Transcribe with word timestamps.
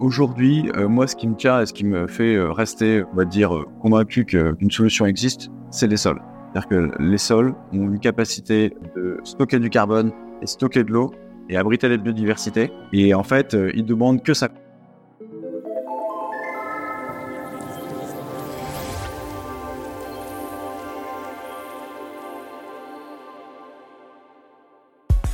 Aujourd'hui, 0.00 0.70
euh, 0.76 0.88
moi, 0.88 1.08
ce 1.08 1.16
qui 1.16 1.26
me 1.26 1.34
tient 1.34 1.60
et 1.60 1.66
ce 1.66 1.72
qui 1.72 1.84
me 1.84 2.06
fait 2.06 2.36
euh, 2.36 2.52
rester, 2.52 3.02
on 3.12 3.16
va 3.16 3.24
dire, 3.24 3.56
euh, 3.56 3.66
convaincu 3.82 4.24
qu'une 4.24 4.70
solution 4.70 5.06
existe, 5.06 5.50
c'est 5.70 5.88
les 5.88 5.96
sols. 5.96 6.22
C'est-à-dire 6.52 6.68
que 6.68 7.02
les 7.02 7.18
sols 7.18 7.54
ont 7.72 7.90
une 7.90 7.98
capacité 7.98 8.76
de 8.94 9.18
stocker 9.24 9.58
du 9.58 9.70
carbone 9.70 10.12
et 10.40 10.46
stocker 10.46 10.84
de 10.84 10.92
l'eau 10.92 11.10
et 11.48 11.56
abriter 11.56 11.88
la 11.88 11.96
biodiversité. 11.96 12.70
Et 12.92 13.12
en 13.12 13.24
fait, 13.24 13.56
ils 13.74 13.84
demandent 13.84 14.22
que 14.22 14.34
ça. 14.34 14.48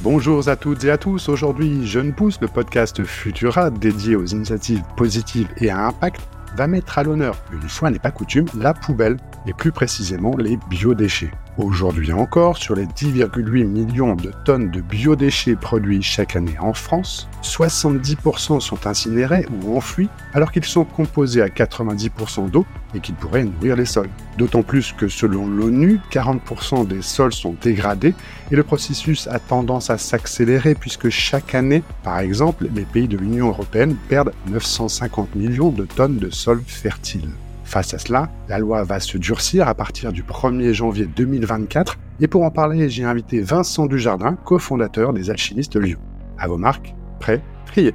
Bonjour 0.04 0.46
à 0.50 0.56
toutes 0.56 0.84
et 0.84 0.90
à 0.90 0.98
tous, 0.98 1.30
aujourd'hui 1.30 1.86
Jeune 1.86 2.12
Pousse, 2.12 2.38
le 2.42 2.46
podcast 2.46 3.02
Futura 3.04 3.70
dédié 3.70 4.16
aux 4.16 4.26
initiatives 4.26 4.82
positives 4.98 5.48
et 5.56 5.70
à 5.70 5.86
impact, 5.86 6.20
va 6.58 6.66
mettre 6.66 6.98
à 6.98 7.04
l'honneur, 7.04 7.38
une 7.50 7.66
fois 7.70 7.88
n'est 7.88 7.98
pas 7.98 8.10
coutume, 8.10 8.44
la 8.54 8.74
poubelle, 8.74 9.16
et 9.46 9.54
plus 9.54 9.72
précisément 9.72 10.36
les 10.36 10.58
biodéchets. 10.68 11.30
Aujourd'hui 11.56 12.12
encore, 12.12 12.56
sur 12.56 12.74
les 12.74 12.86
10,8 12.86 13.64
millions 13.64 14.16
de 14.16 14.32
tonnes 14.44 14.72
de 14.72 14.80
biodéchets 14.80 15.54
produits 15.54 16.02
chaque 16.02 16.34
année 16.34 16.58
en 16.58 16.74
France, 16.74 17.28
70% 17.44 18.58
sont 18.58 18.86
incinérés 18.88 19.46
ou 19.62 19.76
enfouis 19.76 20.08
alors 20.32 20.50
qu'ils 20.50 20.64
sont 20.64 20.84
composés 20.84 21.42
à 21.42 21.46
90% 21.46 22.50
d'eau 22.50 22.66
et 22.92 22.98
qu'ils 22.98 23.14
pourraient 23.14 23.44
nourrir 23.44 23.76
les 23.76 23.84
sols. 23.84 24.10
D'autant 24.36 24.64
plus 24.64 24.92
que 24.92 25.06
selon 25.06 25.46
l'ONU, 25.46 26.00
40% 26.10 26.88
des 26.88 27.02
sols 27.02 27.32
sont 27.32 27.54
dégradés 27.62 28.14
et 28.50 28.56
le 28.56 28.64
processus 28.64 29.28
a 29.28 29.38
tendance 29.38 29.90
à 29.90 29.98
s'accélérer 29.98 30.74
puisque 30.74 31.08
chaque 31.08 31.54
année, 31.54 31.84
par 32.02 32.18
exemple, 32.18 32.66
les 32.74 32.84
pays 32.84 33.06
de 33.06 33.16
l'Union 33.16 33.50
européenne 33.50 33.94
perdent 34.08 34.32
950 34.48 35.36
millions 35.36 35.70
de 35.70 35.84
tonnes 35.84 36.18
de 36.18 36.30
sols 36.30 36.64
fertiles. 36.66 37.30
Face 37.64 37.94
à 37.94 37.98
cela, 37.98 38.30
la 38.48 38.58
loi 38.58 38.84
va 38.84 39.00
se 39.00 39.18
durcir 39.18 39.66
à 39.68 39.74
partir 39.74 40.12
du 40.12 40.22
1er 40.22 40.72
janvier 40.72 41.06
2024 41.06 41.98
et 42.20 42.28
pour 42.28 42.44
en 42.44 42.50
parler, 42.50 42.88
j'ai 42.88 43.04
invité 43.04 43.40
Vincent 43.40 43.86
Dujardin, 43.86 44.36
cofondateur 44.44 45.12
des 45.12 45.30
Alchimistes 45.30 45.76
Lyon. 45.76 45.98
À 46.38 46.46
vos 46.46 46.58
marques, 46.58 46.94
prêts, 47.18 47.42
triés. 47.66 47.94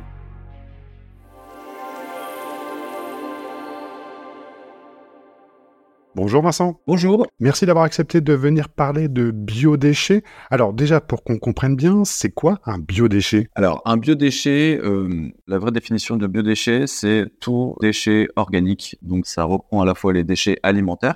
Bonjour 6.16 6.42
Vincent. 6.42 6.82
Bonjour. 6.88 7.28
Merci 7.40 7.68
d'avoir 7.68 7.86
accepté 7.86 8.20
de 8.20 8.34
venir 8.34 8.70
parler 8.70 9.08
de 9.08 9.30
biodéchets. 9.30 10.24
Alors 10.50 10.74
déjà, 10.74 11.02
pour 11.02 11.24
qu'on 11.24 11.38
comprenne 11.38 11.76
bien, 11.76 12.04
c'est 12.04 12.32
quoi 12.32 12.60
un 12.66 12.80
biodéchet? 12.80 13.48
Alors 13.54 13.84
un 13.86 13.96
biodéchet, 13.96 14.80
euh, 14.84 15.30
la 15.46 15.60
vraie 15.60 15.72
définition 15.72 16.18
de 16.18 16.26
biodéchet, 16.26 16.88
c'est 16.88 17.28
tout 17.40 17.76
déchet 17.80 18.28
organique. 18.36 18.98
Donc 19.04 19.28
ça 19.28 19.44
reprend 19.44 19.82
à 19.82 19.86
la 19.86 19.94
fois 19.94 20.12
les 20.12 20.24
déchets 20.24 20.58
alimentaires, 20.64 21.16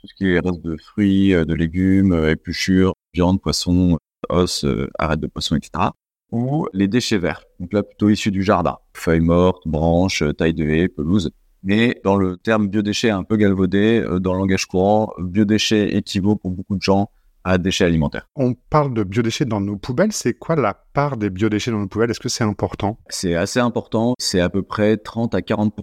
tout 0.00 0.06
ce 0.06 0.14
qui 0.14 0.32
est 0.32 0.40
reste 0.40 0.62
de 0.62 0.76
fruits, 0.78 1.34
euh, 1.34 1.44
de 1.44 1.52
légumes, 1.52 2.12
euh, 2.12 2.30
épluchures, 2.30 2.94
viande, 3.12 3.42
poisson, 3.42 3.98
os, 4.30 4.64
arêtes 4.98 5.20
de 5.20 5.26
poisson, 5.26 5.56
etc. 5.56 5.90
Ou 6.32 6.66
les 6.72 6.88
déchets 6.88 7.18
verts, 7.18 7.44
donc 7.58 7.74
là 7.74 7.82
plutôt 7.82 8.08
issus 8.08 8.30
du 8.30 8.42
jardin, 8.42 8.78
feuilles 8.94 9.20
mortes, 9.20 9.66
branches, 9.66 10.24
tailles 10.38 10.54
de 10.54 10.64
haies, 10.64 10.88
pelouse. 10.88 11.30
Mais 11.62 12.00
dans 12.04 12.16
le 12.16 12.36
terme 12.36 12.68
biodéchet 12.68 13.10
un 13.10 13.22
peu 13.22 13.36
galvaudé, 13.36 14.00
euh, 14.00 14.18
dans 14.18 14.32
le 14.32 14.38
langage 14.38 14.66
courant, 14.66 15.12
biodéchet 15.18 15.96
équivaut 15.96 16.36
pour 16.36 16.50
beaucoup 16.50 16.76
de 16.76 16.82
gens 16.82 17.10
à 17.44 17.58
déchets 17.58 17.84
alimentaires. 17.84 18.26
On 18.36 18.54
parle 18.54 18.94
de 18.94 19.02
biodéchets 19.02 19.44
dans 19.44 19.60
nos 19.60 19.76
poubelles. 19.76 20.12
C'est 20.12 20.34
quoi 20.34 20.56
la 20.56 20.74
part 20.74 21.16
des 21.16 21.30
biodéchets 21.30 21.70
dans 21.70 21.78
nos 21.78 21.86
poubelles? 21.86 22.10
Est-ce 22.10 22.20
que 22.20 22.28
c'est 22.28 22.44
important? 22.44 22.98
C'est 23.08 23.34
assez 23.34 23.60
important. 23.60 24.14
C'est 24.18 24.40
à 24.40 24.50
peu 24.50 24.62
près 24.62 24.96
30 24.96 25.34
à 25.34 25.42
40 25.42 25.74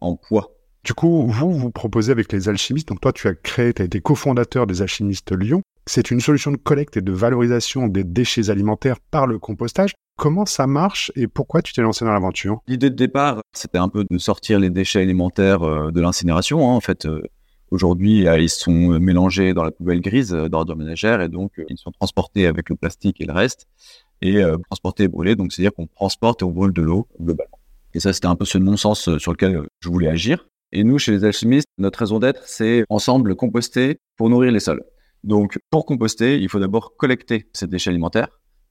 en 0.00 0.16
poids. 0.16 0.54
Du 0.84 0.94
coup, 0.94 1.26
vous, 1.28 1.52
vous 1.52 1.70
proposez 1.70 2.10
avec 2.10 2.32
les 2.32 2.48
alchimistes, 2.48 2.88
donc 2.88 3.00
toi 3.00 3.12
tu 3.12 3.28
as 3.28 3.34
créé, 3.34 3.72
tu 3.72 3.82
as 3.82 3.84
été 3.84 4.00
cofondateur 4.00 4.66
des 4.66 4.82
alchimistes 4.82 5.30
Lyon, 5.30 5.62
c'est 5.86 6.10
une 6.10 6.20
solution 6.20 6.50
de 6.50 6.56
collecte 6.56 6.96
et 6.96 7.02
de 7.02 7.12
valorisation 7.12 7.86
des 7.86 8.02
déchets 8.02 8.50
alimentaires 8.50 8.98
par 9.12 9.28
le 9.28 9.38
compostage. 9.38 9.92
Comment 10.16 10.46
ça 10.46 10.66
marche 10.66 11.10
et 11.16 11.26
pourquoi 11.26 11.62
tu 11.62 11.72
t'es 11.72 11.82
lancé 11.82 12.04
dans 12.04 12.12
l'aventure? 12.12 12.60
L'idée 12.68 12.90
de 12.90 12.94
départ, 12.94 13.40
c'était 13.52 13.78
un 13.78 13.88
peu 13.88 14.04
de 14.08 14.18
sortir 14.18 14.60
les 14.60 14.70
déchets 14.70 15.00
alimentaires 15.00 15.62
euh, 15.62 15.90
de 15.90 16.00
l'incinération. 16.00 16.70
Hein. 16.70 16.74
En 16.74 16.80
fait, 16.80 17.06
euh, 17.06 17.22
aujourd'hui, 17.70 18.28
euh, 18.28 18.38
ils 18.38 18.48
sont 18.48 19.00
mélangés 19.00 19.54
dans 19.54 19.64
la 19.64 19.70
poubelle 19.70 20.00
grise 20.00 20.30
d'ordre 20.30 20.76
ménagère 20.76 21.22
et 21.22 21.28
donc 21.28 21.52
ils 21.68 21.78
sont 21.78 21.90
transportés 21.90 22.46
avec 22.46 22.68
le 22.68 22.76
plastique 22.76 23.20
et 23.20 23.24
le 23.24 23.32
reste 23.32 23.66
et 24.20 24.40
transportés 24.70 25.04
et 25.04 25.08
brûlés. 25.08 25.34
Donc, 25.34 25.52
c'est-à-dire 25.52 25.74
qu'on 25.74 25.88
transporte 25.88 26.42
et 26.42 26.44
on 26.44 26.52
brûle 26.52 26.72
de 26.72 26.82
l'eau 26.82 27.08
globalement. 27.20 27.58
Et 27.92 27.98
ça, 27.98 28.12
c'était 28.12 28.28
un 28.28 28.36
peu 28.36 28.44
ce 28.44 28.56
non-sens 28.56 29.18
sur 29.18 29.32
lequel 29.32 29.66
je 29.80 29.88
voulais 29.88 30.08
agir. 30.08 30.46
Et 30.70 30.84
nous, 30.84 31.00
chez 31.00 31.10
les 31.10 31.24
alchimistes, 31.24 31.66
notre 31.76 31.98
raison 31.98 32.20
d'être, 32.20 32.40
c'est 32.46 32.84
ensemble 32.88 33.34
composter 33.34 33.98
pour 34.16 34.30
nourrir 34.30 34.52
les 34.52 34.60
sols. 34.60 34.84
Donc, 35.24 35.58
pour 35.70 35.84
composter, 35.86 36.38
il 36.38 36.48
faut 36.48 36.60
d'abord 36.60 36.96
collecter 36.96 37.48
ces 37.52 37.66
déchets 37.66 37.90
alimentaires 37.90 38.28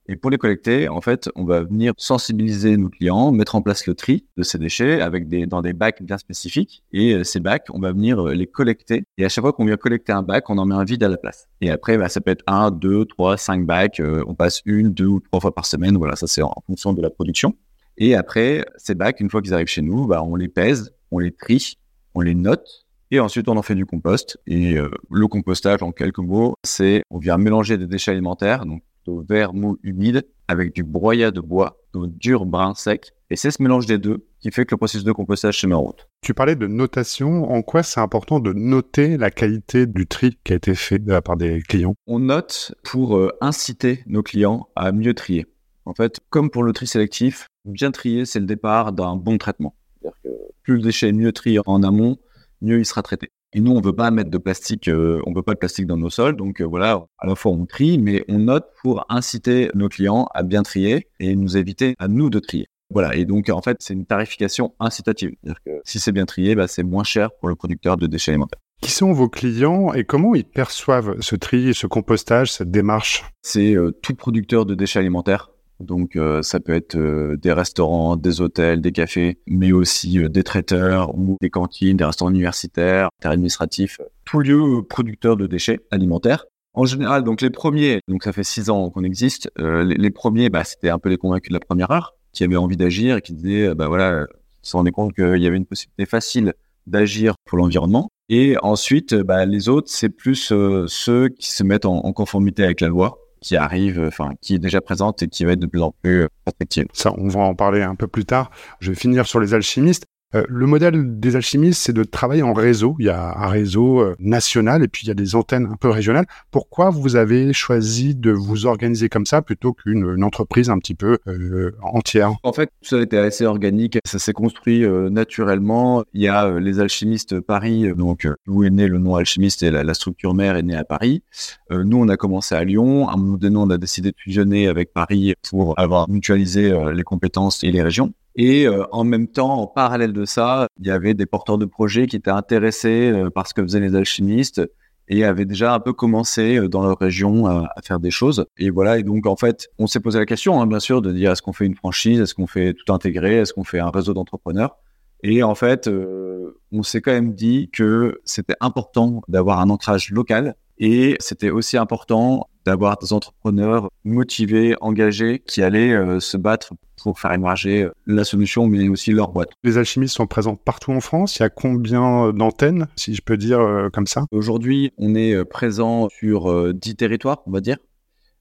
et 0.08 0.16
pour 0.16 0.30
les 0.30 0.38
collecter, 0.38 0.88
en 0.88 1.00
fait, 1.00 1.30
on 1.36 1.44
va 1.44 1.62
venir 1.62 1.92
sensibiliser 1.96 2.76
nos 2.76 2.88
clients, 2.88 3.30
mettre 3.30 3.54
en 3.54 3.62
place 3.62 3.86
le 3.86 3.94
tri 3.94 4.26
de 4.36 4.42
ces 4.42 4.58
déchets 4.58 5.00
avec 5.00 5.28
des, 5.28 5.46
dans 5.46 5.62
des 5.62 5.72
bacs 5.72 6.02
bien 6.02 6.18
spécifiques. 6.18 6.82
Et 6.92 7.14
euh, 7.14 7.24
ces 7.24 7.38
bacs, 7.38 7.66
on 7.72 7.78
va 7.78 7.92
venir 7.92 8.20
euh, 8.20 8.34
les 8.34 8.48
collecter. 8.48 9.04
Et 9.16 9.24
à 9.24 9.28
chaque 9.28 9.42
fois 9.42 9.52
qu'on 9.52 9.64
vient 9.64 9.76
collecter 9.76 10.12
un 10.12 10.22
bac, 10.22 10.50
on 10.50 10.58
en 10.58 10.66
met 10.66 10.74
un 10.74 10.82
vide 10.82 11.04
à 11.04 11.08
la 11.08 11.16
place. 11.16 11.48
Et 11.60 11.70
après, 11.70 11.96
bah, 11.98 12.08
ça 12.08 12.20
peut 12.20 12.32
être 12.32 12.42
un, 12.48 12.72
deux, 12.72 13.04
trois, 13.04 13.36
cinq 13.36 13.64
bacs. 13.64 14.00
Euh, 14.00 14.24
on 14.26 14.34
passe 14.34 14.62
une, 14.64 14.92
deux 14.92 15.06
ou 15.06 15.20
trois 15.20 15.40
fois 15.40 15.54
par 15.54 15.66
semaine. 15.66 15.96
Voilà, 15.96 16.16
ça 16.16 16.26
c'est 16.26 16.42
en 16.42 16.62
fonction 16.66 16.92
de 16.92 17.00
la 17.00 17.10
production. 17.10 17.54
Et 17.96 18.16
après, 18.16 18.64
ces 18.78 18.96
bacs, 18.96 19.20
une 19.20 19.30
fois 19.30 19.40
qu'ils 19.40 19.54
arrivent 19.54 19.68
chez 19.68 19.82
nous, 19.82 20.08
bah, 20.08 20.22
on 20.24 20.34
les 20.34 20.48
pèse, 20.48 20.92
on 21.12 21.20
les 21.20 21.30
trie, 21.30 21.78
on 22.14 22.22
les 22.22 22.34
note. 22.34 22.86
Et 23.12 23.20
ensuite, 23.20 23.48
on 23.48 23.56
en 23.56 23.62
fait 23.62 23.74
du 23.76 23.86
compost. 23.86 24.38
Et 24.46 24.76
le 25.10 25.28
compostage, 25.28 25.82
en 25.82 25.92
quelques 25.92 26.16
mots, 26.16 26.54
c'est 26.64 27.02
on 27.10 27.18
vient 27.18 27.36
mélanger 27.36 27.76
des 27.76 27.86
déchets 27.86 28.12
alimentaires, 28.12 28.64
vert 29.06 29.54
mou 29.54 29.78
humide 29.82 30.26
avec 30.48 30.74
du 30.74 30.82
broyat 30.82 31.30
de 31.30 31.40
bois, 31.40 31.78
d'eau 31.92 32.06
dur 32.06 32.46
brun 32.46 32.74
sec. 32.74 33.12
Et 33.30 33.36
c'est 33.36 33.50
ce 33.50 33.62
mélange 33.62 33.86
des 33.86 33.98
deux 33.98 34.26
qui 34.40 34.50
fait 34.50 34.66
que 34.66 34.74
le 34.74 34.76
processus 34.76 35.04
de 35.04 35.12
compostage 35.12 35.58
se 35.58 35.66
met 35.66 35.74
en 35.74 35.80
route. 35.80 36.08
Tu 36.20 36.34
parlais 36.34 36.56
de 36.56 36.66
notation. 36.66 37.50
En 37.50 37.62
quoi 37.62 37.82
c'est 37.82 38.00
important 38.00 38.40
de 38.40 38.52
noter 38.52 39.16
la 39.16 39.30
qualité 39.30 39.86
du 39.86 40.06
tri 40.06 40.38
qui 40.44 40.52
a 40.52 40.56
été 40.56 40.74
fait 40.74 40.98
de 40.98 41.10
la 41.10 41.22
part 41.22 41.36
des 41.36 41.62
clients? 41.62 41.94
On 42.06 42.18
note 42.18 42.74
pour 42.84 43.16
euh, 43.16 43.30
inciter 43.40 44.02
nos 44.06 44.22
clients 44.22 44.68
à 44.76 44.92
mieux 44.92 45.14
trier. 45.14 45.46
En 45.84 45.94
fait, 45.94 46.20
comme 46.30 46.50
pour 46.50 46.62
le 46.62 46.72
tri 46.72 46.86
sélectif, 46.86 47.46
bien 47.64 47.90
trier, 47.90 48.26
c'est 48.26 48.40
le 48.40 48.46
départ 48.46 48.92
d'un 48.92 49.16
bon 49.16 49.38
traitement. 49.38 49.74
C'est-à-dire 50.00 50.18
que 50.22 50.28
plus 50.62 50.76
le 50.76 50.82
déchet 50.82 51.08
est 51.08 51.12
mieux 51.12 51.32
trié 51.32 51.60
en 51.66 51.82
amont, 51.82 52.18
mieux 52.60 52.78
il 52.78 52.84
sera 52.84 53.02
traité. 53.02 53.30
Et 53.54 53.60
nous, 53.60 53.72
on 53.72 53.82
veut 53.82 53.92
pas 53.92 54.10
mettre 54.10 54.30
de 54.30 54.38
plastique, 54.38 54.88
euh, 54.88 55.20
on 55.26 55.34
veut 55.34 55.42
pas 55.42 55.52
de 55.52 55.58
plastique 55.58 55.86
dans 55.86 55.98
nos 55.98 56.08
sols. 56.08 56.36
Donc 56.36 56.60
euh, 56.60 56.64
voilà, 56.64 57.04
à 57.18 57.26
la 57.26 57.34
fois 57.34 57.52
on 57.52 57.66
trie, 57.66 57.98
mais 57.98 58.24
on 58.28 58.38
note 58.38 58.64
pour 58.82 59.04
inciter 59.10 59.70
nos 59.74 59.90
clients 59.90 60.26
à 60.32 60.42
bien 60.42 60.62
trier 60.62 61.08
et 61.20 61.36
nous 61.36 61.58
éviter 61.58 61.94
à 61.98 62.08
nous 62.08 62.30
de 62.30 62.38
trier. 62.38 62.66
Voilà, 62.88 63.14
et 63.14 63.24
donc 63.24 63.50
en 63.50 63.60
fait, 63.60 63.76
c'est 63.80 63.94
une 63.94 64.06
tarification 64.06 64.74
incitative. 64.80 65.32
C'est-à-dire 65.42 65.62
que 65.64 65.70
si 65.84 65.98
c'est 65.98 66.12
bien 66.12 66.24
trié, 66.24 66.54
bah, 66.54 66.66
c'est 66.66 66.82
moins 66.82 67.04
cher 67.04 67.30
pour 67.40 67.48
le 67.48 67.54
producteur 67.54 67.96
de 67.96 68.06
déchets 68.06 68.32
alimentaires. 68.32 68.60
Qui 68.80 68.90
sont 68.90 69.12
vos 69.12 69.28
clients 69.28 69.92
et 69.92 70.04
comment 70.04 70.34
ils 70.34 70.44
perçoivent 70.44 71.20
ce 71.20 71.36
tri, 71.36 71.72
ce 71.72 71.86
compostage, 71.86 72.52
cette 72.52 72.70
démarche? 72.70 73.24
C'est 73.42 73.76
euh, 73.76 73.92
tout 74.02 74.14
producteur 74.14 74.66
de 74.66 74.74
déchets 74.74 74.98
alimentaires 74.98 75.51
donc 75.82 76.16
euh, 76.16 76.42
ça 76.42 76.60
peut 76.60 76.74
être 76.74 76.96
euh, 76.96 77.36
des 77.36 77.52
restaurants, 77.52 78.16
des 78.16 78.40
hôtels, 78.40 78.80
des 78.80 78.92
cafés, 78.92 79.38
mais 79.46 79.72
aussi 79.72 80.18
euh, 80.18 80.28
des 80.28 80.42
traiteurs 80.42 81.14
ou 81.16 81.36
des 81.40 81.50
cantines, 81.50 81.96
des 81.96 82.04
restaurants 82.04 82.30
universitaires, 82.30 83.10
des 83.20 83.28
administratifs, 83.28 84.00
tout 84.24 84.40
lieu 84.40 84.82
producteur 84.88 85.36
de 85.36 85.46
déchets 85.46 85.80
alimentaires. 85.90 86.46
En 86.74 86.86
général, 86.86 87.22
donc 87.24 87.42
les 87.42 87.50
premiers, 87.50 88.00
donc 88.08 88.24
ça 88.24 88.32
fait 88.32 88.44
six 88.44 88.70
ans 88.70 88.88
qu'on 88.88 89.04
existe, 89.04 89.50
les, 89.58 90.10
premiers, 90.10 90.48
bah, 90.48 90.64
c'était 90.64 90.88
un 90.88 90.98
peu 90.98 91.10
les 91.10 91.18
convaincus 91.18 91.50
de 91.50 91.54
la 91.54 91.60
première 91.60 91.90
heure, 91.90 92.14
qui 92.32 92.44
avaient 92.44 92.56
envie 92.56 92.78
d'agir 92.78 93.18
et 93.18 93.20
qui 93.20 93.34
disaient, 93.34 93.74
bah 93.74 93.88
voilà, 93.88 94.26
se 94.62 94.74
rendaient 94.74 94.90
compte 94.90 95.12
qu'il 95.12 95.36
y 95.36 95.46
avait 95.46 95.58
une 95.58 95.66
possibilité 95.66 96.06
facile 96.06 96.54
d'agir 96.86 97.34
pour 97.44 97.58
l'environnement. 97.58 98.08
Et 98.30 98.56
ensuite, 98.62 99.14
bah, 99.14 99.44
les 99.44 99.68
autres, 99.68 99.90
c'est 99.90 100.08
plus 100.08 100.50
ceux 100.86 101.28
qui 101.28 101.52
se 101.52 101.62
mettent 101.62 101.84
en 101.84 102.10
conformité 102.14 102.64
avec 102.64 102.80
la 102.80 102.88
loi, 102.88 103.21
qui 103.42 103.56
arrive, 103.56 104.02
enfin, 104.06 104.30
qui 104.40 104.54
est 104.54 104.58
déjà 104.58 104.80
présente 104.80 105.22
et 105.22 105.28
qui 105.28 105.44
va 105.44 105.52
être 105.52 105.60
de 105.60 105.66
plus 105.66 105.82
en 105.82 105.92
plus 106.02 106.28
perspective. 106.44 106.86
Ça, 106.92 107.12
on 107.18 107.28
va 107.28 107.40
en 107.40 107.54
parler 107.54 107.82
un 107.82 107.94
peu 107.94 108.08
plus 108.08 108.24
tard. 108.24 108.50
Je 108.80 108.90
vais 108.90 108.96
finir 108.96 109.26
sur 109.26 109.40
les 109.40 109.52
alchimistes. 109.52 110.06
Euh, 110.34 110.44
le 110.48 110.66
modèle 110.66 111.20
des 111.20 111.36
alchimistes, 111.36 111.82
c'est 111.82 111.92
de 111.92 112.04
travailler 112.04 112.42
en 112.42 112.52
réseau. 112.52 112.96
Il 112.98 113.06
y 113.06 113.10
a 113.10 113.36
un 113.36 113.48
réseau 113.48 114.00
euh, 114.00 114.14
national 114.18 114.82
et 114.82 114.88
puis 114.88 115.02
il 115.04 115.08
y 115.08 115.10
a 115.10 115.14
des 115.14 115.34
antennes 115.34 115.68
un 115.70 115.76
peu 115.76 115.90
régionales. 115.90 116.26
Pourquoi 116.50 116.90
vous 116.90 117.16
avez 117.16 117.52
choisi 117.52 118.14
de 118.14 118.30
vous 118.30 118.66
organiser 118.66 119.08
comme 119.08 119.26
ça 119.26 119.42
plutôt 119.42 119.72
qu'une 119.72 120.24
entreprise 120.24 120.70
un 120.70 120.78
petit 120.78 120.94
peu 120.94 121.18
euh, 121.26 121.72
entière? 121.82 122.32
En 122.42 122.52
fait, 122.52 122.70
ça 122.80 122.96
a 122.96 123.02
été 123.02 123.18
assez 123.18 123.44
organique. 123.44 123.98
Ça 124.06 124.18
s'est 124.18 124.32
construit 124.32 124.86
naturellement. 125.10 126.04
Il 126.14 126.22
y 126.22 126.28
a 126.28 126.58
les 126.58 126.80
alchimistes 126.80 127.40
Paris, 127.40 127.92
donc 127.96 128.26
où 128.46 128.64
est 128.64 128.70
né 128.70 128.88
le 128.88 128.98
nom 128.98 129.16
alchimiste 129.16 129.62
et 129.62 129.70
la, 129.70 129.94
structure 129.94 130.34
mère 130.34 130.56
est 130.56 130.62
née 130.62 130.76
à 130.76 130.84
Paris. 130.84 131.22
nous, 131.70 131.98
on 131.98 132.08
a 132.08 132.16
commencé 132.16 132.54
à 132.54 132.64
Lyon. 132.64 133.08
À 133.08 133.14
un 133.14 133.16
moment 133.16 133.36
donné, 133.36 133.56
on 133.56 133.70
a 133.70 133.78
décidé 133.78 134.10
de 134.10 134.16
fusionner 134.16 134.68
avec 134.68 134.92
Paris 134.92 135.34
pour 135.50 135.78
avoir 135.78 136.08
mutualisé 136.08 136.72
les 136.94 137.02
compétences 137.02 137.62
et 137.62 137.70
les 137.70 137.82
régions. 137.82 138.12
Et 138.36 138.66
euh, 138.66 138.84
en 138.92 139.04
même 139.04 139.28
temps, 139.28 139.60
en 139.60 139.66
parallèle 139.66 140.12
de 140.12 140.24
ça, 140.24 140.66
il 140.80 140.86
y 140.86 140.90
avait 140.90 141.14
des 141.14 141.26
porteurs 141.26 141.58
de 141.58 141.66
projets 141.66 142.06
qui 142.06 142.16
étaient 142.16 142.30
intéressés 142.30 143.10
euh, 143.10 143.30
par 143.30 143.46
ce 143.46 143.54
que 143.54 143.62
faisaient 143.62 143.80
les 143.80 143.94
alchimistes 143.94 144.62
et 145.08 145.24
avaient 145.24 145.44
déjà 145.44 145.74
un 145.74 145.80
peu 145.80 145.92
commencé 145.92 146.56
euh, 146.56 146.68
dans 146.68 146.82
leur 146.82 146.98
région 146.98 147.46
à, 147.46 147.68
faire 147.84 148.00
des 148.00 148.10
choses. 148.10 148.46
Et 148.56 148.70
voilà, 148.70 148.98
et 148.98 149.02
donc 149.02 149.26
en 149.26 149.36
fait, 149.36 149.68
on 149.78 149.86
s'est 149.86 150.00
posé 150.00 150.18
la 150.18 150.26
question, 150.26 150.60
hein, 150.60 150.66
bien 150.66 150.80
sûr, 150.80 151.02
de 151.02 151.12
dire 151.12 151.32
est-ce 151.32 151.42
qu'on 151.42 151.52
fait 151.52 151.66
une 151.66 151.74
franchise, 151.74 152.20
est-ce 152.20 152.34
qu'on 152.34 152.46
fait 152.46 152.74
tout 152.74 152.92
intégré, 152.92 153.36
est-ce 153.36 153.52
qu'on 153.52 153.64
fait 153.64 153.80
un 153.80 153.90
réseau 153.90 154.14
d'entrepreneurs? 154.14 154.76
Et 155.22 155.42
en 155.42 155.54
fait, 155.54 155.86
euh, 155.86 156.60
on 156.72 156.82
s'est 156.82 157.00
quand 157.00 157.12
même 157.12 157.34
dit 157.34 157.70
que 157.72 158.20
c'était 158.24 158.56
important 158.60 159.22
d'avoir 159.28 159.60
un 159.60 159.70
ancrage 159.70 160.10
local 160.10 160.56
et 160.84 161.14
c'était 161.20 161.50
aussi 161.50 161.76
important 161.76 162.48
d'avoir 162.64 162.98
des 162.98 163.12
entrepreneurs 163.12 163.88
motivés, 164.02 164.74
engagés, 164.80 165.38
qui 165.46 165.62
allaient 165.62 165.92
euh, 165.92 166.18
se 166.18 166.36
battre 166.36 166.74
pour 167.00 167.20
faire 167.20 167.32
émerger 167.32 167.88
la 168.06 168.24
solution, 168.24 168.66
mais 168.66 168.88
aussi 168.88 169.12
leur 169.12 169.30
boîte. 169.30 169.50
Les 169.62 169.78
alchimistes 169.78 170.16
sont 170.16 170.26
présents 170.26 170.56
partout 170.56 170.90
en 170.90 171.00
France. 171.00 171.36
Il 171.36 171.42
y 171.42 171.46
a 171.46 171.50
combien 171.50 172.32
d'antennes, 172.32 172.88
si 172.96 173.14
je 173.14 173.22
peux 173.22 173.36
dire 173.36 173.60
euh, 173.60 173.90
comme 173.90 174.08
ça? 174.08 174.24
Aujourd'hui, 174.32 174.92
on 174.98 175.14
est 175.14 175.34
euh, 175.34 175.44
présent 175.44 176.08
sur 176.10 176.50
euh, 176.50 176.72
10 176.72 176.96
territoires, 176.96 177.42
on 177.46 177.52
va 177.52 177.60
dire. 177.60 177.76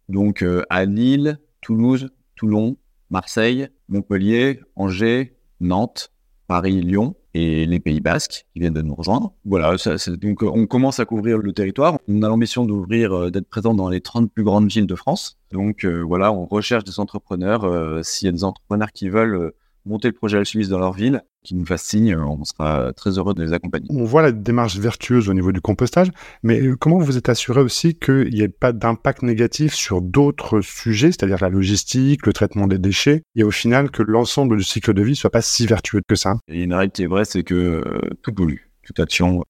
Donc 0.10 0.42
euh, 0.42 0.64
à 0.72 0.86
Lille, 0.86 1.38
Toulouse, 1.62 2.10
Toulon, 2.36 2.76
Marseille, 3.12 3.70
Montpellier, 3.88 4.62
Angers, 4.76 5.38
Nantes, 5.60 6.12
Paris, 6.48 6.82
Lyon 6.82 7.16
et 7.34 7.66
les 7.66 7.80
Pays 7.80 8.02
Basques 8.02 8.46
qui 8.54 8.60
viennent 8.60 8.74
de 8.74 8.82
nous 8.82 8.96
rejoindre. 8.96 9.34
Voilà, 9.46 9.78
ça, 9.78 9.96
donc 10.18 10.44
on 10.44 10.66
commence 10.66 11.00
à 11.00 11.06
couvrir 11.06 11.38
le 11.38 11.54
territoire. 11.54 12.00
On 12.08 12.22
a 12.24 12.28
l'ambition 12.28 12.66
d'ouvrir, 12.66 13.14
euh, 13.14 13.32
d'être 13.32 13.48
présent 13.48 13.74
dans 13.74 13.90
les 13.90 14.02
30 14.02 14.32
plus 14.32 14.44
grandes 14.44 14.70
villes 14.70 14.88
de 14.88 14.96
France. 14.96 15.38
Donc 15.52 15.86
euh, 15.86 16.02
voilà, 16.02 16.32
on 16.32 16.46
recherche 16.46 16.84
des 16.84 17.00
entrepreneurs. 17.00 17.64
Euh, 17.64 18.02
S'il 18.04 18.26
y 18.26 18.30
a 18.30 18.32
des 18.32 18.44
entrepreneurs 18.44 18.92
qui 18.92 19.10
veulent 19.10 19.36
euh, 19.36 19.56
monter 19.86 20.08
le 20.08 20.14
projet 20.14 20.38
Alchimiste 20.38 20.70
dans 20.70 20.80
leur 20.80 20.94
ville, 20.94 21.24
qui 21.44 21.56
nous 21.56 21.66
fassent 21.66 21.84
signe, 21.84 22.16
on 22.16 22.44
sera 22.44 22.94
très 22.94 23.18
heureux 23.18 23.34
de 23.34 23.44
les 23.44 23.54
accompagner. 23.54 23.88
On 23.90 24.04
voit 24.04 24.22
la 24.22 24.32
démarche 24.32 24.78
vertueuse 24.78 25.30
au 25.30 25.34
niveau 25.34 25.52
du 25.52 25.62
compostage, 25.62 26.10
mais 26.44 26.62
comment 26.80 27.00
vous 27.00 27.18
êtes 27.18 27.30
assuré 27.30 27.62
aussi 27.62 27.96
qu'il 27.96 28.30
n'y 28.32 28.42
ait 28.42 28.50
pas 28.50 28.72
d'impact 28.74 29.24
négatif 29.24 29.74
sur 29.74 30.02
d'autres 30.02 30.62
sujets, 30.62 31.12
c'est-à-dire 31.12 31.38
la 31.42 31.50
logistique, 31.50 32.26
le 32.26 32.34
traitement 32.34 32.68
des 32.68 32.78
déchets, 32.78 33.24
et 33.36 33.44
au 33.44 33.52
final 33.52 33.92
que 33.92 34.04
l'ensemble 34.04 34.58
du 34.58 34.64
cycle 34.64 34.94
de 34.94 35.02
vie 35.02 35.16
soit 35.16 35.30
pas 35.30 35.42
si 35.42 35.66
vertueux 35.66 36.02
que 36.08 36.16
ça? 36.16 36.36
Et 36.48 36.64
une 36.64 36.74
réalité 36.74 37.08
vraie, 37.08 37.26
c'est 37.26 37.44
que 37.44 37.56
euh, 37.56 38.00
tout 38.22 38.34
pollue, 38.34 38.58
toute 38.84 39.00
action. 39.00 39.44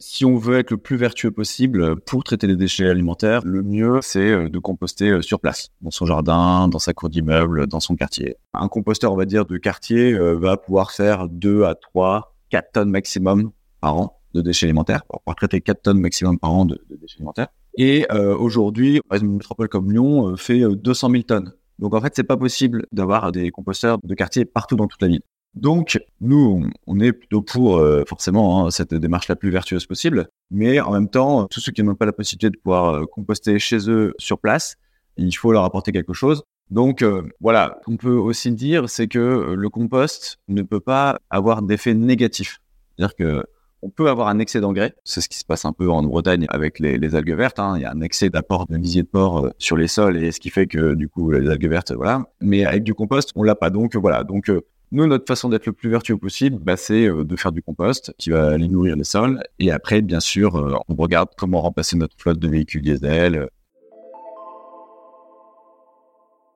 Si 0.00 0.24
on 0.24 0.36
veut 0.36 0.58
être 0.58 0.70
le 0.70 0.76
plus 0.76 0.96
vertueux 0.96 1.32
possible 1.32 1.98
pour 2.02 2.22
traiter 2.22 2.46
les 2.46 2.54
déchets 2.54 2.88
alimentaires, 2.88 3.42
le 3.44 3.64
mieux, 3.64 3.98
c'est 4.00 4.30
euh, 4.30 4.48
de 4.48 4.58
composter 4.60 5.10
euh, 5.10 5.22
sur 5.22 5.40
place, 5.40 5.70
dans 5.80 5.90
son 5.90 6.06
jardin, 6.06 6.68
dans 6.68 6.78
sa 6.78 6.94
cour 6.94 7.08
d'immeuble, 7.08 7.66
dans 7.66 7.80
son 7.80 7.96
quartier. 7.96 8.36
Un 8.54 8.68
composteur, 8.68 9.12
on 9.12 9.16
va 9.16 9.24
dire, 9.24 9.44
de 9.44 9.56
quartier 9.56 10.12
euh, 10.12 10.34
va 10.34 10.56
pouvoir 10.56 10.92
faire 10.92 11.28
2 11.28 11.64
à 11.64 11.74
3, 11.74 12.36
4 12.50 12.72
tonnes 12.72 12.90
maximum 12.90 13.50
par 13.80 13.96
an 13.96 14.20
de 14.34 14.40
déchets 14.40 14.66
alimentaires, 14.66 15.04
pour 15.04 15.20
pouvoir 15.20 15.34
traiter 15.34 15.60
4 15.60 15.82
tonnes 15.82 16.00
maximum 16.00 16.38
par 16.38 16.52
an 16.52 16.64
de, 16.64 16.80
de 16.88 16.94
déchets 16.94 17.16
alimentaires. 17.16 17.48
Et 17.76 18.06
euh, 18.12 18.36
aujourd'hui, 18.36 19.00
une 19.12 19.32
métropole 19.32 19.68
comme 19.68 19.90
Lyon 19.90 20.36
fait 20.36 20.60
200 20.60 21.10
000 21.10 21.22
tonnes. 21.24 21.52
Donc 21.80 21.94
en 21.94 22.00
fait, 22.00 22.12
c'est 22.14 22.22
pas 22.22 22.36
possible 22.36 22.86
d'avoir 22.92 23.32
des 23.32 23.50
composteurs 23.50 23.98
de 24.00 24.14
quartier 24.14 24.44
partout 24.44 24.76
dans 24.76 24.86
toute 24.86 25.02
la 25.02 25.08
ville. 25.08 25.22
Donc, 25.60 25.98
nous, 26.20 26.70
on 26.86 27.00
est 27.00 27.12
plutôt 27.12 27.42
pour 27.42 27.78
euh, 27.78 28.04
forcément 28.06 28.66
hein, 28.66 28.70
cette 28.70 28.94
démarche 28.94 29.26
la 29.26 29.34
plus 29.34 29.50
vertueuse 29.50 29.86
possible, 29.86 30.28
mais 30.52 30.78
en 30.78 30.92
même 30.92 31.08
temps, 31.08 31.48
tous 31.48 31.58
ceux 31.58 31.72
qui 31.72 31.82
n'ont 31.82 31.96
pas 31.96 32.06
la 32.06 32.12
possibilité 32.12 32.50
de 32.50 32.56
pouvoir 32.56 32.94
euh, 32.94 33.06
composter 33.06 33.58
chez 33.58 33.90
eux 33.90 34.14
sur 34.18 34.38
place, 34.38 34.76
il 35.16 35.32
faut 35.32 35.50
leur 35.50 35.64
apporter 35.64 35.90
quelque 35.90 36.12
chose. 36.12 36.44
Donc 36.70 37.02
euh, 37.02 37.22
voilà, 37.40 37.80
qu'on 37.84 37.96
peut 37.96 38.14
aussi 38.14 38.52
dire, 38.52 38.88
c'est 38.88 39.08
que 39.08 39.54
le 39.56 39.68
compost 39.68 40.38
ne 40.46 40.62
peut 40.62 40.80
pas 40.80 41.18
avoir 41.28 41.62
d'effet 41.62 41.94
négatif. 41.94 42.60
C'est-à-dire 42.96 43.16
que 43.16 43.44
on 43.82 43.90
peut 43.90 44.08
avoir 44.08 44.28
un 44.28 44.38
excès 44.38 44.60
d'engrais, 44.60 44.94
c'est 45.04 45.20
ce 45.20 45.28
qui 45.28 45.38
se 45.38 45.44
passe 45.44 45.64
un 45.64 45.72
peu 45.72 45.88
en 45.90 46.02
Bretagne 46.02 46.46
avec 46.48 46.78
les, 46.78 47.14
algues 47.14 47.34
vertes. 47.34 47.58
Hein. 47.58 47.74
Il 47.76 47.82
y 47.82 47.84
a 47.84 47.92
un 47.92 48.00
excès 48.00 48.28
d'apport 48.28 48.66
de 48.66 48.76
lisier 48.76 49.02
de 49.02 49.08
porc 49.08 49.46
euh, 49.46 49.50
sur 49.58 49.76
les 49.76 49.88
sols 49.88 50.16
et 50.16 50.32
ce 50.32 50.40
qui 50.40 50.50
fait 50.50 50.66
que 50.66 50.94
du 50.94 51.08
coup 51.08 51.30
les 51.30 51.48
algues 51.48 51.68
vertes, 51.68 51.92
voilà. 51.92 52.24
Mais 52.40 52.64
avec 52.64 52.82
du 52.82 52.94
compost, 52.94 53.30
on 53.34 53.42
l'a 53.42 53.54
pas. 53.54 53.70
Donc 53.70 53.96
voilà. 53.96 54.24
Donc 54.24 54.50
euh, 54.50 54.62
nous, 54.90 55.06
notre 55.06 55.26
façon 55.26 55.48
d'être 55.48 55.66
le 55.66 55.72
plus 55.72 55.90
vertueux 55.90 56.16
possible, 56.16 56.58
bah, 56.62 56.76
c'est 56.76 57.06
euh, 57.06 57.24
de 57.24 57.36
faire 57.36 57.52
du 57.52 57.62
compost 57.62 58.14
qui 58.18 58.30
va 58.30 58.48
aller 58.48 58.68
nourrir 58.68 58.96
les 58.96 59.04
sols. 59.04 59.42
Et 59.58 59.70
après, 59.70 60.00
bien 60.00 60.20
sûr, 60.20 60.56
euh, 60.56 60.74
on 60.88 60.94
regarde 60.94 61.28
comment 61.36 61.60
remplacer 61.60 61.96
notre 61.96 62.16
flotte 62.16 62.38
de 62.38 62.48
véhicules 62.48 62.82
diesel. 62.82 63.48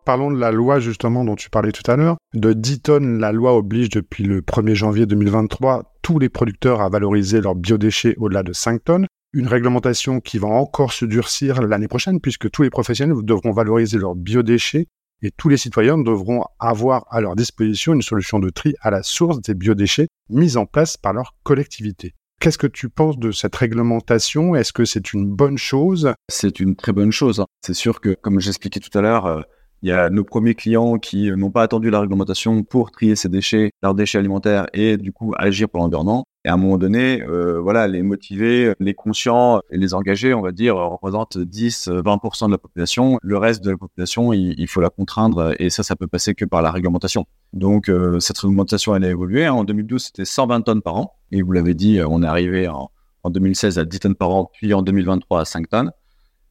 Parlons 0.05 0.33
de 0.33 0.39
la 0.39 0.51
loi 0.51 0.81
justement 0.81 1.25
dont 1.25 1.37
tu 1.37 1.49
parlais 1.49 1.71
tout 1.71 1.89
à 1.89 1.97
l'heure. 1.97 2.17
De 2.35 2.53
10 2.53 2.81
tonnes, 2.81 3.19
la 3.21 3.31
loi 3.31 3.55
oblige 3.55 3.91
depuis 3.91 4.25
le 4.25 4.41
1er 4.41 4.75
janvier 4.75 5.07
2023 5.07 5.95
tous 6.03 6.19
les 6.19 6.29
producteurs 6.29 6.81
à 6.81 6.89
valoriser 6.89 7.41
leurs 7.41 7.55
biodéchets 7.55 8.17
au-delà 8.19 8.43
de 8.43 8.53
5 8.53 8.83
tonnes. 8.83 9.07
Une 9.33 9.47
réglementation 9.47 10.21
qui 10.21 10.39
va 10.39 10.49
encore 10.49 10.93
se 10.93 11.05
durcir 11.05 11.63
l'année 11.63 11.87
prochaine 11.87 12.21
puisque 12.21 12.51
tous 12.51 12.63
les 12.63 12.71
professionnels 12.71 13.17
devront 13.23 13.53
valoriser 13.53 13.99
leurs 13.99 14.17
biodéchets 14.17 14.89
et 15.23 15.31
tous 15.31 15.49
les 15.49 15.57
citoyens 15.57 15.99
devront 15.99 16.45
avoir 16.59 17.07
à 17.11 17.21
leur 17.21 17.37
disposition 17.37 17.95
une 17.95 18.03
solution 18.03 18.39
de 18.39 18.51
tri 18.51 18.75
à 18.81 18.91
la 18.91 19.03
source 19.03 19.41
des 19.41 19.55
biodéchets 19.55 20.09
mise 20.29 20.57
en 20.57 20.67
place 20.67 20.97
par 20.97 21.13
leur 21.13 21.37
collectivité. 21.43 22.15
Qu'est-ce 22.41 22.59
que 22.59 22.67
tu 22.67 22.89
penses 22.89 23.19
de 23.19 23.31
cette 23.31 23.55
réglementation? 23.55 24.57
Est-ce 24.57 24.73
que 24.73 24.85
c'est 24.85 25.13
une 25.13 25.31
bonne 25.31 25.59
chose? 25.59 26.13
C'est 26.29 26.59
une 26.59 26.75
très 26.75 26.93
bonne 26.93 27.13
chose. 27.13 27.39
hein. 27.39 27.47
C'est 27.65 27.75
sûr 27.75 28.01
que, 28.01 28.17
comme 28.21 28.41
j'expliquais 28.41 28.81
tout 28.81 28.99
à 28.99 29.01
l'heure, 29.01 29.27
euh, 29.27 29.43
il 29.83 29.89
y 29.89 29.93
a 29.93 30.11
nos 30.11 30.23
premiers 30.23 30.55
clients 30.55 30.99
qui 30.99 31.31
euh, 31.31 31.37
n'ont 31.37 31.51
pas 31.51 31.63
attendu 31.63 31.91
la 31.91 32.01
réglementation 32.01 32.63
pour 32.63 32.93
trier 32.93 33.17
ces 33.17 33.29
déchets, 33.29 33.73
leurs 33.83 33.95
déchets 33.95 34.19
alimentaires 34.19 34.67
et 34.73 34.97
du 34.97 35.13
coup 35.13 35.33
agir 35.37 35.69
pour 35.69 35.81
l'environnement. 35.81 36.25
Et 36.45 36.49
à 36.49 36.55
un 36.55 36.57
moment 36.57 36.79
donné, 36.79 37.23
euh, 37.23 37.61
voilà, 37.61 37.87
les 37.89 38.03
motivés, 38.03 38.75
les 38.81 38.95
conscients 38.95 39.61
et 39.71 39.79
les 39.79 39.95
engagés, 39.95 40.35
on 40.35 40.41
va 40.41 40.53
dire, 40.53 40.77
représentent 40.77 41.37
10-20% 41.37 42.47
de 42.47 42.53
la 42.53 42.59
population. 42.59 43.19
Le 43.23 43.39
reste 43.39 43.63
de 43.65 43.73
la 43.73 43.77
population, 43.77 44.33
il, 44.33 44.67
faut 44.67 44.81
la 44.81 44.91
contraindre 44.91 45.55
et 45.61 45.71
ça, 45.71 45.83
ça 45.83 45.95
peut 45.95 46.09
passer 46.09 46.35
que 46.35 46.45
par 46.45 46.63
la 46.63 46.71
réglementation. 46.71 47.27
Donc 47.53 47.89
euh, 47.89 48.19
cette 48.21 48.39
réglementation, 48.39 48.95
elle 48.97 49.05
a 49.05 49.11
évolué. 49.11 49.49
En 49.49 49.65
2012, 49.65 50.05
c'était 50.05 50.25
120 50.25 50.63
tonnes 50.63 50.83
par 50.83 50.97
an. 50.97 51.15
Et 51.33 51.43
vous 51.43 51.53
l'avez 51.53 51.75
dit, 51.75 52.01
on 52.07 52.23
est 52.23 52.27
arrivé 52.27 52.69
en 52.69 52.91
2016 53.31 53.79
à 53.79 53.85
10 53.85 54.01
tonnes 54.01 54.15
par 54.15 54.31
an, 54.31 54.51
puis 54.53 54.75
en 54.75 54.83
2023 54.83 55.41
à 55.41 55.45
5 55.45 55.69
tonnes. 55.69 55.93